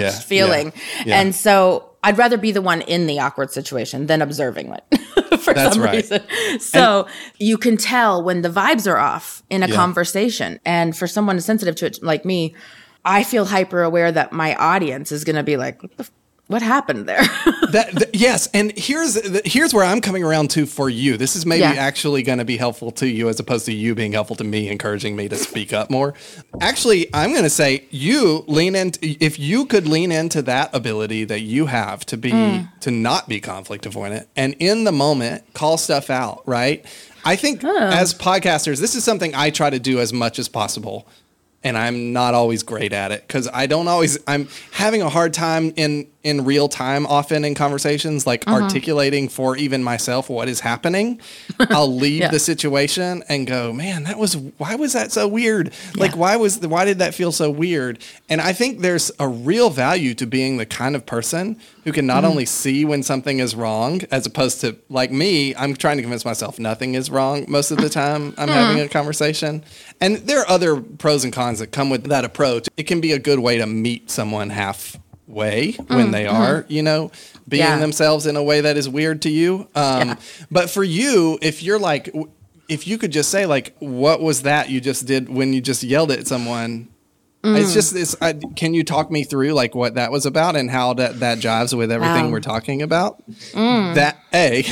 Yeah, 0.00 0.10
feeling. 0.10 0.72
yeah, 0.98 1.02
yeah. 1.06 1.20
And 1.20 1.34
so 1.34 1.90
I'd 2.02 2.18
rather 2.18 2.36
be 2.36 2.52
the 2.52 2.62
one 2.62 2.82
in 2.82 3.06
the 3.06 3.18
awkward 3.20 3.50
situation 3.50 4.06
than 4.06 4.20
observing 4.22 4.74
it 4.74 4.98
for 5.40 5.54
That's 5.54 5.74
some 5.74 5.82
right. 5.82 5.94
reason. 5.94 6.22
So 6.60 7.06
you 7.38 7.56
can 7.56 7.76
tell 7.76 8.22
when 8.22 8.42
the 8.42 8.50
vibes 8.50 8.90
are 8.90 8.98
off 8.98 9.42
in 9.50 9.62
a 9.62 9.72
conversation. 9.72 10.60
And 10.66 10.96
for 10.96 11.06
someone 11.06 11.40
sensitive 11.40 11.76
to 11.76 11.86
it 11.86 12.02
like 12.02 12.24
me, 12.24 12.54
I 13.04 13.22
feel 13.24 13.44
hyper 13.46 13.82
aware 13.82 14.10
that 14.12 14.32
my 14.32 14.54
audience 14.56 15.12
is 15.12 15.24
going 15.24 15.36
to 15.36 15.42
be 15.42 15.56
like, 15.56 15.82
what, 15.82 15.96
the 15.96 16.08
what 16.46 16.60
happened 16.60 17.08
there? 17.08 17.22
that, 17.70 17.90
th- 17.96 18.10
yes, 18.12 18.48
and 18.52 18.70
here's 18.76 19.14
the, 19.14 19.40
here's 19.46 19.72
where 19.72 19.84
I'm 19.84 20.02
coming 20.02 20.22
around 20.22 20.50
to 20.50 20.66
for 20.66 20.90
you. 20.90 21.16
This 21.16 21.36
is 21.36 21.46
maybe 21.46 21.62
Yeah. 21.62 21.72
actually 21.72 22.22
going 22.22 22.38
to 22.38 22.44
be 22.44 22.58
helpful 22.58 22.90
to 22.92 23.06
you 23.06 23.30
as 23.30 23.40
opposed 23.40 23.64
to 23.66 23.72
you 23.72 23.94
being 23.94 24.12
helpful 24.12 24.36
to 24.36 24.44
me, 24.44 24.68
encouraging 24.68 25.16
me 25.16 25.26
to 25.28 25.36
speak 25.36 25.72
up 25.72 25.90
more. 25.90 26.12
Actually, 26.60 27.08
I'm 27.14 27.30
going 27.30 27.44
to 27.44 27.50
say 27.50 27.84
you 27.90 28.44
lean 28.46 28.76
into 28.76 28.98
if 29.02 29.38
you 29.38 29.64
could 29.64 29.88
lean 29.88 30.12
into 30.12 30.42
that 30.42 30.74
ability 30.74 31.24
that 31.24 31.40
you 31.40 31.66
have 31.66 32.04
to 32.06 32.18
be 32.18 32.32
mm. 32.32 32.68
to 32.80 32.90
not 32.90 33.26
be 33.26 33.40
conflict 33.40 33.84
avoidant 33.84 34.26
and 34.36 34.54
in 34.58 34.84
the 34.84 34.92
moment 34.92 35.44
call 35.54 35.78
stuff 35.78 36.10
out, 36.10 36.42
right? 36.46 36.84
I 37.24 37.36
think 37.36 37.64
oh. 37.64 37.88
as 37.88 38.12
podcasters, 38.12 38.80
this 38.80 38.94
is 38.94 39.02
something 39.02 39.34
I 39.34 39.48
try 39.48 39.70
to 39.70 39.78
do 39.78 39.98
as 39.98 40.12
much 40.12 40.38
as 40.38 40.48
possible 40.48 41.08
and 41.64 41.78
I'm 41.78 42.12
not 42.12 42.34
always 42.34 42.62
great 42.62 42.92
at 42.92 43.10
it 43.10 43.26
because 43.26 43.48
I 43.52 43.66
don't 43.66 43.88
always. 43.88 44.18
I'm 44.26 44.48
having 44.72 45.00
a 45.00 45.08
hard 45.08 45.32
time 45.32 45.72
in 45.76 46.06
in 46.24 46.44
real 46.44 46.68
time, 46.68 47.06
often 47.06 47.44
in 47.44 47.54
conversations, 47.54 48.26
like 48.26 48.42
Uh-huh. 48.46 48.62
articulating 48.62 49.28
for 49.28 49.56
even 49.56 49.84
myself 49.84 50.28
what 50.30 50.48
is 50.48 50.60
happening. 50.60 51.20
I'll 51.70 51.94
leave 51.94 52.20
Yeah. 52.22 52.28
the 52.30 52.38
situation 52.38 53.22
and 53.28 53.46
go, 53.46 53.72
man, 53.72 54.04
that 54.04 54.18
was 54.18 54.36
why 54.36 54.74
was 54.74 54.94
that 54.94 55.12
so 55.12 55.28
weird? 55.28 55.72
Like, 55.96 56.16
why 56.16 56.36
was 56.36 56.58
the, 56.60 56.68
why 56.68 56.84
did 56.86 56.98
that 56.98 57.14
feel 57.14 57.30
so 57.30 57.50
weird? 57.50 57.98
And 58.28 58.40
I 58.40 58.52
think 58.54 58.80
there's 58.80 59.12
a 59.20 59.28
real 59.28 59.70
value 59.70 60.14
to 60.14 60.26
being 60.26 60.56
the 60.56 60.66
kind 60.66 60.96
of 60.96 61.04
person 61.06 61.56
who 61.84 61.92
can 61.92 62.06
not 62.06 62.24
only 62.24 62.46
see 62.46 62.84
when 62.86 63.02
something 63.02 63.38
is 63.38 63.54
wrong, 63.54 64.00
as 64.10 64.24
opposed 64.26 64.62
to 64.62 64.76
like 64.88 65.12
me, 65.12 65.54
I'm 65.54 65.74
trying 65.76 65.98
to 65.98 66.02
convince 66.02 66.24
myself 66.24 66.58
nothing 66.58 66.94
is 66.94 67.10
wrong 67.10 67.44
most 67.48 67.70
of 67.70 67.76
the 67.78 67.90
time 67.90 68.34
I'm 68.38 68.48
having 68.48 68.78
Mm-hmm. 68.78 68.86
a 68.86 68.88
conversation. 68.88 69.62
And 70.00 70.16
there 70.16 70.40
are 70.40 70.48
other 70.48 70.80
pros 70.80 71.22
and 71.24 71.32
cons 71.32 71.58
that 71.58 71.68
come 71.70 71.90
with 71.90 72.04
that 72.04 72.24
approach. 72.24 72.66
It 72.78 72.84
can 72.84 73.00
be 73.02 73.12
a 73.12 73.18
good 73.18 73.38
way 73.40 73.58
to 73.58 73.66
meet 73.66 74.10
someone 74.10 74.48
halfway 75.26 75.72
when 75.72 76.10
they 76.10 76.26
are, 76.26 76.64
you 76.68 76.82
know, 76.82 77.10
being 77.48 77.62
Mm-hmm. 77.64 77.72
Yeah. 77.74 77.78
themselves 77.78 78.26
in 78.26 78.36
a 78.36 78.42
way 78.42 78.62
that 78.62 78.76
is 78.76 78.88
weird 78.88 79.22
to 79.22 79.30
you. 79.30 79.68
Um, 79.74 80.08
Yeah. 80.08 80.16
But 80.50 80.70
for 80.70 80.82
you, 80.84 81.38
if 81.42 81.62
you're 81.62 81.78
like, 81.78 82.10
if 82.68 82.86
you 82.86 82.96
could 82.98 83.12
just 83.12 83.30
say 83.30 83.46
like, 83.46 83.76
what 83.78 84.20
was 84.20 84.42
that 84.42 84.70
you 84.70 84.80
just 84.80 85.06
did 85.06 85.28
when 85.28 85.52
you 85.52 85.60
just 85.60 85.82
yelled 85.82 86.10
at 86.10 86.26
someone? 86.26 86.88
Mm. 87.42 87.60
It's 87.60 87.74
just 87.74 87.92
this. 87.92 88.16
I, 88.22 88.32
can 88.56 88.72
you 88.72 88.82
talk 88.84 89.10
me 89.10 89.22
through 89.24 89.52
like 89.52 89.74
what 89.74 89.94
that 89.96 90.10
was 90.10 90.24
about 90.24 90.56
and 90.56 90.70
how 90.70 90.94
that 90.94 91.20
that 91.20 91.38
jives 91.38 91.76
with 91.76 91.92
everything 91.92 92.26
Wow. 92.26 92.30
we're 92.32 92.40
talking 92.40 92.80
about? 92.80 93.22
That 93.52 94.16
a 94.32 94.64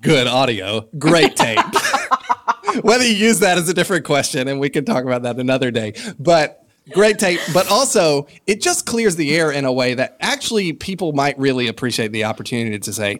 good 0.00 0.26
audio, 0.26 0.88
great 0.98 1.36
tape. 1.36 1.58
Whether 2.82 3.04
you 3.06 3.14
use 3.14 3.40
that 3.40 3.58
is 3.58 3.68
a 3.68 3.74
different 3.74 4.06
question, 4.06 4.48
and 4.48 4.58
we 4.58 4.70
can 4.70 4.86
talk 4.86 5.04
about 5.04 5.22
that 5.24 5.36
another 5.38 5.70
day. 5.70 5.92
But 6.18 6.64
great 6.92 7.18
tape, 7.18 7.40
But 7.52 7.70
also, 7.70 8.26
it 8.46 8.60
just 8.60 8.86
clears 8.86 9.16
the 9.16 9.34
air 9.36 9.50
in 9.50 9.64
a 9.64 9.72
way 9.72 9.94
that 9.94 10.16
actually 10.20 10.72
people 10.72 11.12
might 11.12 11.38
really 11.38 11.66
appreciate 11.68 12.12
the 12.12 12.24
opportunity 12.24 12.78
to 12.78 12.92
say, 12.92 13.18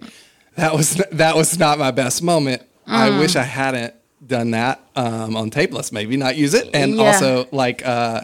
"That 0.56 0.74
was 0.74 0.94
that 1.12 1.36
was 1.36 1.58
not 1.58 1.78
my 1.78 1.90
best 1.90 2.22
moment. 2.22 2.62
I 2.86 3.10
Mm. 3.10 3.18
wish 3.20 3.36
I 3.36 3.42
hadn't 3.44 3.94
done 4.26 4.50
that 4.52 4.80
um, 4.96 5.36
on 5.36 5.50
tape. 5.50 5.72
Let's 5.72 5.92
maybe 5.92 6.16
not 6.16 6.36
use 6.36 6.54
it." 6.54 6.70
And 6.74 6.96
Yeah. 6.96 7.02
also, 7.04 7.46
like, 7.52 7.86
uh, 7.86 8.22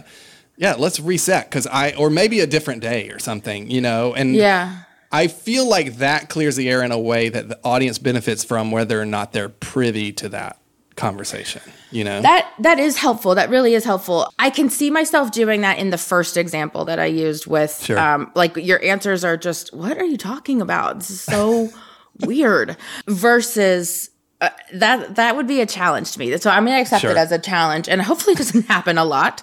yeah, 0.57 0.75
let's 0.79 0.99
reset 1.01 1.51
because 1.51 1.67
I 1.67 1.93
or 1.93 2.11
maybe 2.11 2.41
a 2.41 2.47
different 2.47 2.81
day 2.81 3.09
or 3.11 3.19
something, 3.19 3.71
you 3.71 3.81
know. 3.81 4.15
And 4.15 4.35
yeah. 4.35 4.79
I 5.13 5.29
feel 5.29 5.69
like 5.69 5.99
that 5.99 6.29
clears 6.29 6.57
the 6.57 6.69
air 6.69 6.83
in 6.83 6.91
a 6.91 6.99
way 6.99 7.29
that 7.29 7.49
the 7.49 7.59
audience 7.63 7.99
benefits 7.99 8.43
from 8.43 8.71
whether 8.73 9.01
or 9.01 9.05
not 9.07 9.33
they're 9.33 9.49
privy 9.49 10.11
to 10.13 10.29
that 10.31 10.57
conversation, 10.97 11.63
you 11.91 12.05
know? 12.05 12.21
That 12.23 12.51
that 12.61 12.79
is 12.79 12.97
helpful. 12.97 13.35
That 13.35 13.51
really 13.51 13.75
is 13.75 13.85
helpful. 13.85 14.33
I 14.39 14.51
can 14.51 14.71
see 14.71 14.91
myself 14.91 15.31
doing 15.33 15.61
that 15.63 15.79
in 15.79 15.91
the 15.91 15.99
first 15.99 16.37
example 16.37 16.85
that 16.85 16.99
I 16.99 17.07
used 17.07 17.47
with 17.47 17.83
Sure. 17.83 17.99
um 17.99 18.31
like 18.35 18.57
your 18.57 18.83
answers 18.83 19.25
are 19.25 19.37
just 19.37 19.75
what 19.75 19.99
are 19.99 20.05
you 20.05 20.17
talking 20.17 20.61
about? 20.63 20.99
This 21.01 21.11
is 21.11 21.21
so 21.21 21.69
weird 22.21 22.77
versus 23.07 24.11
uh, 24.45 24.51
that 24.75 25.17
that 25.17 25.37
would 25.37 25.47
be 25.47 25.61
a 25.61 25.67
challenge 25.67 26.13
to 26.13 26.19
me. 26.19 26.37
So 26.39 26.51
I'm 26.51 26.65
going 26.65 26.77
to 26.77 26.81
accept 26.83 27.03
Sure. 27.03 27.11
it 27.11 27.17
as 27.17 27.33
a 27.33 27.39
challenge, 27.39 27.89
and 27.89 28.01
hopefully 28.03 28.35
it 28.35 28.39
doesn't 28.39 28.67
happen 28.69 28.99
a 28.99 29.05
lot. 29.05 29.43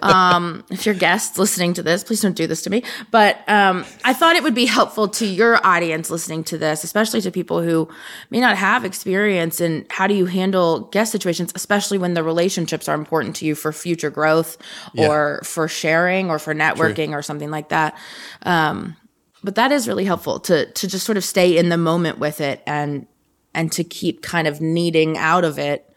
Um, 0.00 0.64
if 0.70 0.86
you're 0.86 0.94
guests 0.94 1.38
listening 1.38 1.74
to 1.74 1.82
this, 1.82 2.04
please 2.04 2.20
don't 2.20 2.36
do 2.36 2.46
this 2.46 2.62
to 2.62 2.70
me. 2.70 2.82
But 3.10 3.46
um, 3.48 3.84
I 4.04 4.12
thought 4.12 4.36
it 4.36 4.42
would 4.42 4.54
be 4.54 4.66
helpful 4.66 5.08
to 5.08 5.26
your 5.26 5.64
audience 5.66 6.10
listening 6.10 6.44
to 6.44 6.58
this, 6.58 6.84
especially 6.84 7.20
to 7.22 7.30
people 7.30 7.62
who 7.62 7.88
may 8.30 8.40
not 8.40 8.56
have 8.56 8.84
experience 8.84 9.60
in 9.60 9.86
how 9.90 10.06
do 10.06 10.14
you 10.14 10.26
handle 10.26 10.80
guest 10.80 11.12
situations, 11.12 11.52
especially 11.54 11.98
when 11.98 12.14
the 12.14 12.22
relationships 12.22 12.88
are 12.88 12.94
important 12.94 13.36
to 13.36 13.44
you 13.46 13.54
for 13.54 13.72
future 13.72 14.10
growth 14.10 14.58
or 14.96 15.40
for 15.44 15.68
sharing 15.68 16.30
or 16.30 16.38
for 16.38 16.54
networking 16.54 17.10
or 17.12 17.22
something 17.22 17.50
like 17.50 17.68
that. 17.70 17.96
Um, 18.42 18.96
but 19.44 19.56
that 19.56 19.72
is 19.72 19.88
really 19.88 20.04
helpful 20.04 20.38
to 20.40 20.70
to 20.72 20.86
just 20.86 21.04
sort 21.04 21.18
of 21.18 21.24
stay 21.24 21.56
in 21.56 21.68
the 21.68 21.76
moment 21.76 22.18
with 22.18 22.40
it 22.40 22.62
and 22.66 23.06
and 23.54 23.70
to 23.72 23.84
keep 23.84 24.22
kind 24.22 24.46
of 24.48 24.60
kneading 24.60 25.16
out 25.18 25.44
of 25.44 25.58
it 25.58 25.88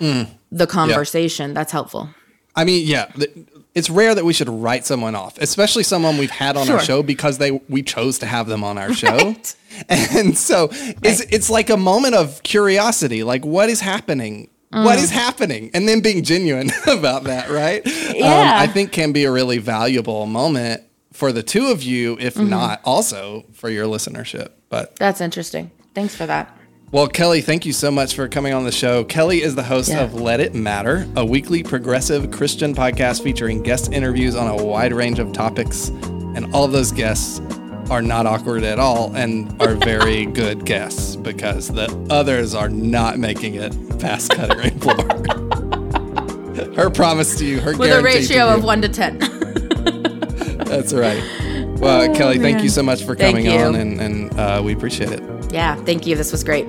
the 0.00 0.66
conversation. 0.66 1.54
That's 1.54 1.72
helpful. 1.72 2.10
I 2.56 2.64
mean, 2.64 2.86
yeah, 2.86 3.10
it's 3.74 3.88
rare 3.88 4.14
that 4.14 4.24
we 4.24 4.32
should 4.32 4.48
write 4.48 4.84
someone 4.84 5.14
off, 5.14 5.38
especially 5.38 5.84
someone 5.84 6.18
we've 6.18 6.30
had 6.30 6.56
on 6.56 6.68
our 6.68 6.80
show 6.80 7.02
because 7.02 7.38
they 7.38 7.52
we 7.68 7.82
chose 7.82 8.18
to 8.18 8.26
have 8.26 8.46
them 8.46 8.62
on 8.64 8.78
our 8.78 8.92
show. 8.92 9.36
And 9.88 10.36
so 10.36 10.68
it's 11.02 11.20
it's 11.30 11.48
like 11.48 11.70
a 11.70 11.78
moment 11.78 12.14
of 12.14 12.42
curiosity, 12.42 13.22
like 13.24 13.42
what 13.44 13.70
is 13.70 13.80
happening? 13.80 14.50
What 14.70 14.98
Mm. 14.98 15.02
is 15.02 15.10
happening? 15.10 15.70
And 15.72 15.88
then 15.88 16.00
being 16.00 16.22
genuine 16.24 16.70
about 16.86 17.24
that, 17.24 17.48
right? 17.50 17.86
Um, 17.86 17.92
Yeah. 18.16 18.56
I 18.60 18.66
think 18.66 18.92
can 18.92 19.12
be 19.12 19.24
a 19.24 19.30
really 19.32 19.56
valuable 19.58 20.26
moment 20.26 20.82
for 21.12 21.32
the 21.32 21.42
two 21.42 21.68
of 21.68 21.82
you, 21.82 22.16
if 22.20 22.34
Mm-hmm. 22.34 22.50
not 22.50 22.80
also 22.84 23.44
for 23.54 23.70
your 23.70 23.86
listenership. 23.86 24.50
But 24.68 24.96
That's 24.96 25.20
interesting. 25.22 25.70
Thanks 25.94 26.14
for 26.14 26.26
that. 26.26 26.54
Well, 26.92 27.08
Kelly, 27.08 27.40
thank 27.40 27.64
you 27.64 27.72
so 27.72 27.90
much 27.90 28.14
for 28.14 28.28
coming 28.28 28.52
on 28.52 28.64
the 28.64 28.70
show. 28.70 29.02
Kelly 29.02 29.40
is 29.40 29.54
the 29.54 29.62
host 29.62 29.88
yeah. 29.88 30.02
of 30.02 30.12
Let 30.12 30.40
It 30.40 30.54
Matter, 30.54 31.08
a 31.16 31.24
weekly 31.24 31.62
progressive 31.62 32.30
Christian 32.30 32.74
podcast 32.74 33.22
featuring 33.22 33.62
guest 33.62 33.90
interviews 33.90 34.36
on 34.36 34.46
a 34.46 34.62
wide 34.62 34.92
range 34.92 35.18
of 35.18 35.32
topics. 35.32 35.88
And 35.88 36.54
all 36.54 36.64
of 36.64 36.72
those 36.72 36.92
guests 36.92 37.40
are 37.88 38.02
not 38.02 38.26
awkward 38.26 38.62
at 38.62 38.78
all 38.78 39.10
and 39.16 39.58
are 39.62 39.74
very 39.74 40.26
good 40.34 40.66
guests 40.66 41.16
because 41.16 41.68
the 41.68 41.88
others 42.10 42.54
are 42.54 42.68
not 42.68 43.18
making 43.18 43.54
it 43.54 43.72
past 43.98 44.32
cutting 44.32 44.58
room 44.58 44.78
floor. 44.78 45.08
her 46.76 46.90
promise 46.90 47.38
to 47.38 47.46
you, 47.46 47.58
her 47.60 47.74
with 47.74 47.90
a 47.90 48.02
ratio 48.02 48.48
of 48.48 48.64
one 48.64 48.82
to 48.82 48.90
ten. 48.90 49.18
That's 50.66 50.92
right. 50.92 51.22
Well, 51.80 52.10
oh, 52.10 52.14
Kelly, 52.14 52.38
man. 52.38 52.52
thank 52.52 52.62
you 52.62 52.68
so 52.68 52.82
much 52.82 53.02
for 53.02 53.16
coming 53.16 53.48
on, 53.48 53.76
and, 53.76 53.98
and 53.98 54.38
uh, 54.38 54.60
we 54.62 54.74
appreciate 54.74 55.10
it. 55.10 55.22
Yeah, 55.50 55.74
thank 55.84 56.06
you. 56.06 56.16
This 56.16 56.32
was 56.32 56.44
great. 56.44 56.66